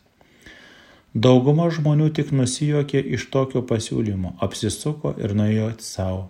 Dauguma 1.14 1.72
žmonių 1.74 2.12
tik 2.14 2.30
nusijokė 2.36 3.02
iš 3.18 3.30
tokio 3.34 3.64
pasiūlymo, 3.66 4.36
apsisuko 4.46 5.16
ir 5.18 5.34
nuėjo 5.34 5.72
savo. 5.82 6.28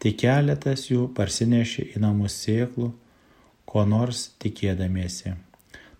Tik 0.00 0.20
keletas 0.22 0.86
jų 0.88 1.08
parsinešė 1.16 1.90
į 1.96 2.02
namus 2.04 2.38
sėklų, 2.44 2.92
ko 3.66 3.82
nors 3.84 4.30
tikėdamiesi. 4.40 5.34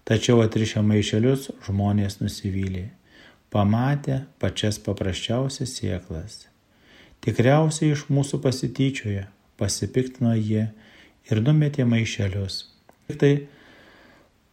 Tačiau 0.06 0.40
atrišę 0.42 0.80
maišelius 0.82 1.50
žmonės 1.66 2.20
nusivylė, 2.22 2.86
pamatę 3.50 4.24
pačias 4.40 4.78
paprasčiausias 4.82 5.74
sieklas. 5.76 6.46
Tikriausiai 7.20 7.92
iš 7.92 8.06
mūsų 8.08 8.40
pasityčioje, 8.46 9.26
pasipiktino 9.60 10.32
jie 10.38 10.70
ir 11.30 11.42
numetė 11.44 11.86
maišelius. 11.88 12.64
Tik 13.08 13.18
tai 13.20 13.32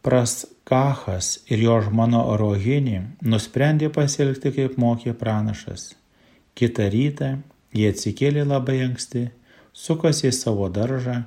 praskachas 0.06 1.38
ir 1.50 1.62
jo 1.66 1.78
žmona 1.86 2.22
Rohinė 2.40 3.02
nusprendė 3.22 3.90
pasielgti 3.94 4.54
kaip 4.56 4.78
mokė 4.80 5.14
pranašas. 5.18 5.92
Kita 6.58 6.88
rytą 6.92 7.36
jie 7.74 7.90
atsikėlė 7.92 8.46
labai 8.46 8.80
anksti, 8.86 9.28
sukosi 9.72 10.30
į 10.30 10.34
savo 10.34 10.70
daržą 10.72 11.20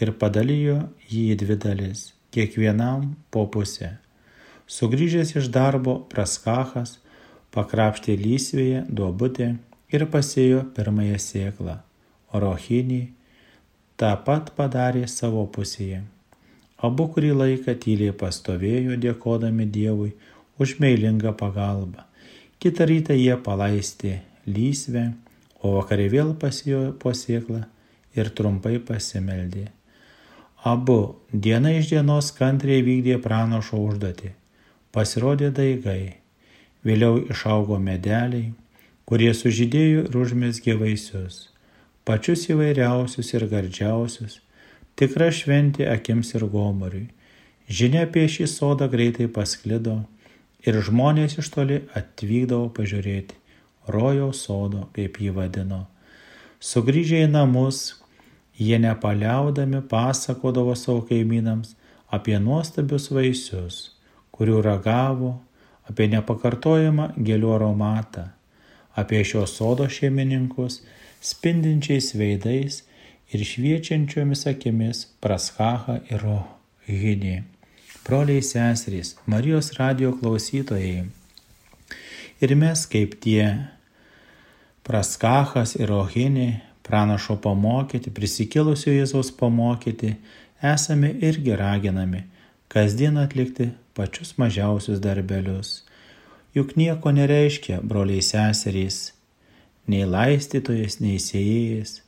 ir 0.00 0.12
padalijo 0.20 0.80
jį 1.08 1.30
į 1.34 1.40
dvi 1.44 1.56
dalis 1.60 2.10
kiekvienam 2.34 3.14
po 3.30 3.46
pusę. 3.46 3.94
Sugryžęs 4.66 5.34
iš 5.38 5.50
darbo 5.54 6.00
praskachas 6.10 6.96
pakrapštė 7.54 8.16
lysvėje 8.18 8.80
duobutę 8.90 9.52
ir 9.94 10.06
pasėjo 10.10 10.64
pirmąją 10.74 11.20
sėklą, 11.22 11.76
o 12.34 12.40
rohinį 12.42 13.02
tą 14.00 14.10
pat 14.26 14.50
padarė 14.58 15.06
savo 15.10 15.44
pusėje. 15.56 16.02
Abu 16.84 17.06
kurį 17.14 17.30
laiką 17.40 17.74
tyliai 17.80 18.14
pastovėjo 18.20 18.98
dėkodami 19.00 19.66
Dievui 19.76 20.10
už 20.60 20.78
meilingą 20.82 21.32
pagalbą. 21.38 22.02
Kita 22.60 22.86
rytą 22.88 23.14
jie 23.16 23.36
palaistė 23.46 24.18
lysvę, 24.46 25.12
o 25.62 25.78
vakarė 25.78 26.08
vėl 26.12 26.34
pasėjo 26.40 26.82
po 27.00 27.14
sėklą 27.16 27.62
ir 28.18 28.30
trumpai 28.36 28.78
pasimeldė. 28.78 29.70
Abu 30.64 31.16
diena 31.32 31.72
iš 31.76 31.90
dienos 31.92 32.30
kantriai 32.36 32.84
vykdė 32.84 33.18
pranašo 33.24 33.80
užduotį. 33.84 34.32
Pasirodė 34.94 35.50
daigai. 35.52 36.20
Vėliau 36.84 37.18
išaugo 37.32 37.80
medeliai, 37.80 38.52
kurie 39.08 39.32
sužydėjo 39.36 40.06
ir 40.08 40.16
užmėsgė 40.20 40.76
vaisius. 40.80 41.53
Pačius 42.04 42.46
įvairiausius 42.52 43.32
ir 43.34 43.46
gardžiausius. 43.48 44.40
Tikra 44.94 45.30
šventė 45.34 45.88
akims 45.90 46.34
ir 46.36 46.44
gomoriui. 46.52 47.08
Žinia 47.68 48.04
apie 48.06 48.26
šį 48.28 48.46
sodą 48.50 48.90
greitai 48.92 49.26
pasklido 49.32 50.02
ir 50.64 50.78
žmonės 50.84 51.38
iš 51.40 51.48
toli 51.54 51.80
atvykdavo 51.96 52.68
pažiūrėti 52.76 53.40
rojaus 53.88 54.44
sodo, 54.44 54.88
kaip 54.96 55.20
jį 55.20 55.32
vadino. 55.36 55.84
Sugryžę 56.60 57.24
į 57.24 57.32
namus, 57.32 57.80
Jie 58.58 58.78
nepaliaudami 58.78 59.80
pasakodavo 59.90 60.74
savo 60.74 61.00
kaimynams 61.08 61.74
apie 62.10 62.36
nuostabius 62.38 63.08
vaisius, 63.10 63.78
kurių 64.30 64.60
ragavo, 64.62 65.32
apie 65.90 66.06
nepakartojamą 66.12 67.08
gėlių 67.18 67.50
aromatą, 67.56 68.28
apie 68.94 69.24
šios 69.26 69.56
sodo 69.58 69.88
šeimininkus 69.90 70.84
spindinčiais 71.24 72.12
veidais 72.18 72.82
ir 73.32 73.44
šviečiančiomis 73.48 74.44
akimis 74.50 75.06
praskaha 75.24 75.98
ir 76.12 76.20
rohinį. 76.24 77.36
Broliai 78.04 78.42
seserys, 78.44 79.14
Marijos 79.26 79.72
radio 79.78 80.12
klausytojai. 80.18 81.06
Ir 82.44 82.54
mes 82.60 82.84
kaip 82.92 83.16
tie 83.24 83.46
praskachas 84.84 85.72
ir 85.80 85.88
rohinį 85.88 86.50
pranašo 86.84 87.38
pamokyti, 87.40 88.12
prisikėlusio 88.12 88.92
Jėzaus 88.92 89.32
pamokyti, 89.32 90.18
esame 90.60 91.14
irgi 91.24 91.56
raginami 91.56 92.26
kasdien 92.74 93.16
atlikti 93.22 93.68
pačius 93.94 94.34
mažiausius 94.36 94.98
darbelius. 94.98 95.84
Juk 96.54 96.74
nieko 96.76 97.12
nereiškia, 97.14 97.80
broliai 97.82 98.22
seserys, 98.22 99.12
nei 99.90 100.06
laistytojas, 100.08 100.98
nei 101.04 101.20
sėjėjas, 101.22 102.00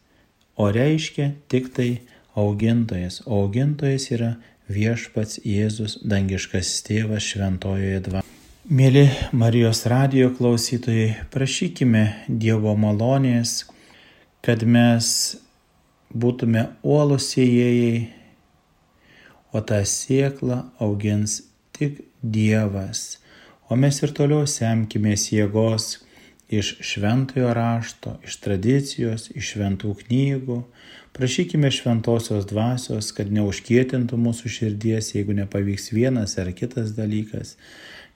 o 0.57 0.71
reiškia 0.73 1.33
tik 1.53 1.73
tai 1.77 1.91
augintojas, 2.37 3.23
o 3.27 3.43
augintojas 3.45 4.11
yra 4.13 4.35
viešpats 4.73 5.41
Jėzus, 5.47 6.01
dangiškas 6.03 6.81
tėvas 6.87 7.25
šventojoje 7.27 8.03
dvasioje. 8.09 8.33
Mėly 8.67 9.07
Marijos 9.31 9.85
radijo 9.87 10.33
klausytojai, 10.35 11.13
prašykime 11.31 12.03
Dievo 12.27 12.73
malonės 12.75 13.61
kad 14.47 14.63
mes 14.63 15.07
būtume 16.15 16.69
uolų 16.87 17.17
sėjėjai, 17.19 17.95
o 19.51 19.63
tą 19.67 19.81
sėklą 19.91 20.61
augins 20.83 21.41
tik 21.75 22.05
Dievas, 22.23 23.19
o 23.67 23.79
mes 23.81 23.99
ir 24.07 24.13
toliau 24.15 24.47
semkimės 24.47 25.31
jėgos 25.33 25.89
iš 26.49 26.77
šventojo 26.81 27.53
rašto, 27.55 28.17
iš 28.25 28.39
tradicijos, 28.45 29.31
iš 29.35 29.55
šventų 29.55 29.97
knygų. 30.05 30.63
Prašykime 31.17 31.71
šventosios 31.73 32.47
dvasios, 32.47 33.11
kad 33.17 33.33
neužkietintų 33.33 34.19
mūsų 34.21 34.53
širdies, 34.53 35.15
jeigu 35.17 35.37
nepavyks 35.37 35.91
vienas 35.97 36.37
ar 36.39 36.53
kitas 36.53 36.93
dalykas. 36.99 37.57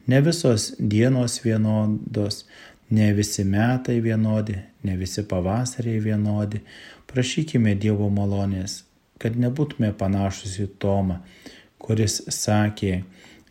Ne 0.06 0.20
visos 0.24 0.74
dienos 0.78 1.40
vienodos, 1.44 2.44
Ne 2.90 3.12
visi 3.14 3.44
metai 3.44 4.00
vienodi, 4.00 4.56
ne 4.82 4.96
visi 4.98 5.22
pavasariai 5.22 6.00
vienodi. 6.02 6.58
Prašykime 7.06 7.76
Dievo 7.78 8.08
malonės, 8.10 8.80
kad 9.22 9.36
nebūtume 9.38 9.92
panašus 9.98 10.56
į 10.58 10.66
Tomą, 10.82 11.20
kuris 11.78 12.18
sakė, 12.34 13.04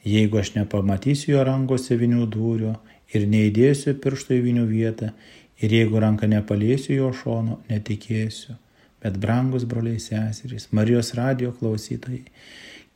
jeigu 0.03 0.41
aš 0.41 0.51
nepamatysiu 0.57 1.37
jo 1.37 1.45
rankose 1.47 1.95
vinių 2.01 2.27
dūrio 2.35 2.73
ir 3.13 3.27
neįdėsiu 3.29 3.95
piršto 4.03 4.35
į 4.37 4.41
vinių 4.45 4.65
vietą, 4.69 5.11
ir 5.59 5.75
jeigu 5.75 5.99
ranką 5.99 6.29
nepaliesiu 6.29 6.95
jo 6.95 7.11
šono, 7.13 7.59
netikėsiu. 7.69 8.55
Bet 8.99 9.15
brangus 9.19 9.63
broliai 9.63 9.99
seserys, 10.03 10.67
Marijos 10.75 11.13
radio 11.15 11.53
klausytojai, 11.55 12.25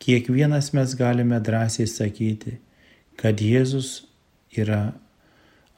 kiekvienas 0.03 0.73
mes 0.75 0.95
galime 0.99 1.39
drąsiai 1.39 1.87
sakyti, 1.87 2.57
kad 3.15 3.39
Jėzus 3.39 4.03
yra 4.51 4.91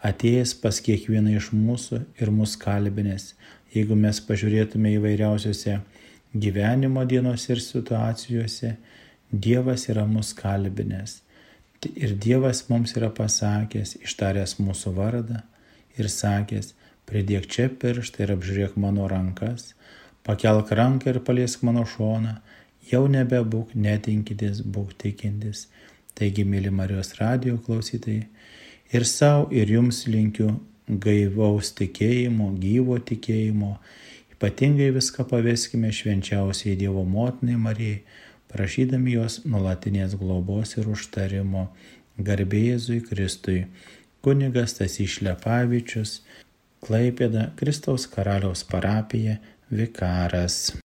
atėjęs 0.06 0.56
pas 0.62 0.80
kiekvieną 0.82 1.36
iš 1.38 1.52
mūsų 1.54 2.02
ir 2.22 2.32
mus 2.34 2.56
kalbinės. 2.58 3.34
Jeigu 3.76 3.98
mes 4.00 4.22
pažiūrėtume 4.24 4.96
įvairiausiose 4.96 5.80
gyvenimo 6.34 7.06
dienose 7.06 7.54
ir 7.54 7.62
situacijose 7.62 8.76
Dievas 9.32 9.88
yra 9.90 10.06
mus 10.08 10.32
kalbinės. 10.38 11.20
Ir 11.84 12.16
Dievas 12.18 12.64
mums 12.70 12.96
yra 12.98 13.12
pasakęs, 13.14 13.98
ištaręs 14.06 14.58
mūsų 14.60 14.94
vardą 14.96 15.42
ir 16.00 16.10
sakęs, 16.10 16.74
pridėk 17.06 17.48
čia 17.52 17.68
pirštą 17.70 18.26
ir 18.26 18.34
apžiūrėk 18.36 18.78
mano 18.82 19.06
rankas, 19.12 19.74
pakelk 20.26 20.72
ranką 20.74 21.14
ir 21.14 21.22
paliesk 21.28 21.66
mano 21.68 21.86
šoną, 21.86 22.40
jau 22.90 23.06
nebebūk 23.12 23.76
netinkintis, 23.78 24.64
būk 24.66 24.96
tikintis. 25.02 25.68
Taigi, 26.16 26.46
mėly 26.48 26.72
Marijos 26.72 27.14
radio 27.20 27.58
klausytojai, 27.60 28.24
ir 28.96 29.06
savo, 29.06 29.50
ir 29.52 29.70
jums 29.70 30.06
linkiu 30.08 30.54
gaivaus 30.88 31.74
tikėjimo, 31.76 32.54
gyvo 32.62 32.98
tikėjimo. 33.10 33.76
Ypatingai 34.36 34.92
viską 34.96 35.26
paveskime 35.28 35.92
švenčiausiai 35.96 36.78
Dievo 36.80 37.04
motinai 37.08 37.58
Marijai, 37.60 38.04
prašydami 38.56 39.18
jos 39.18 39.42
nulatinės 39.44 40.16
globos 40.20 40.78
ir 40.80 40.90
užtarimo. 40.92 41.68
Garbėjėzui 42.16 43.02
Kristui. 43.04 43.66
Kunigas 44.24 44.78
Tasys 44.80 45.18
Šlepavičius, 45.20 46.22
Klaipėda, 46.86 47.50
Kristaus 47.60 48.08
karaliaus 48.10 48.64
parapija, 48.70 49.38
vikaras. 49.70 50.78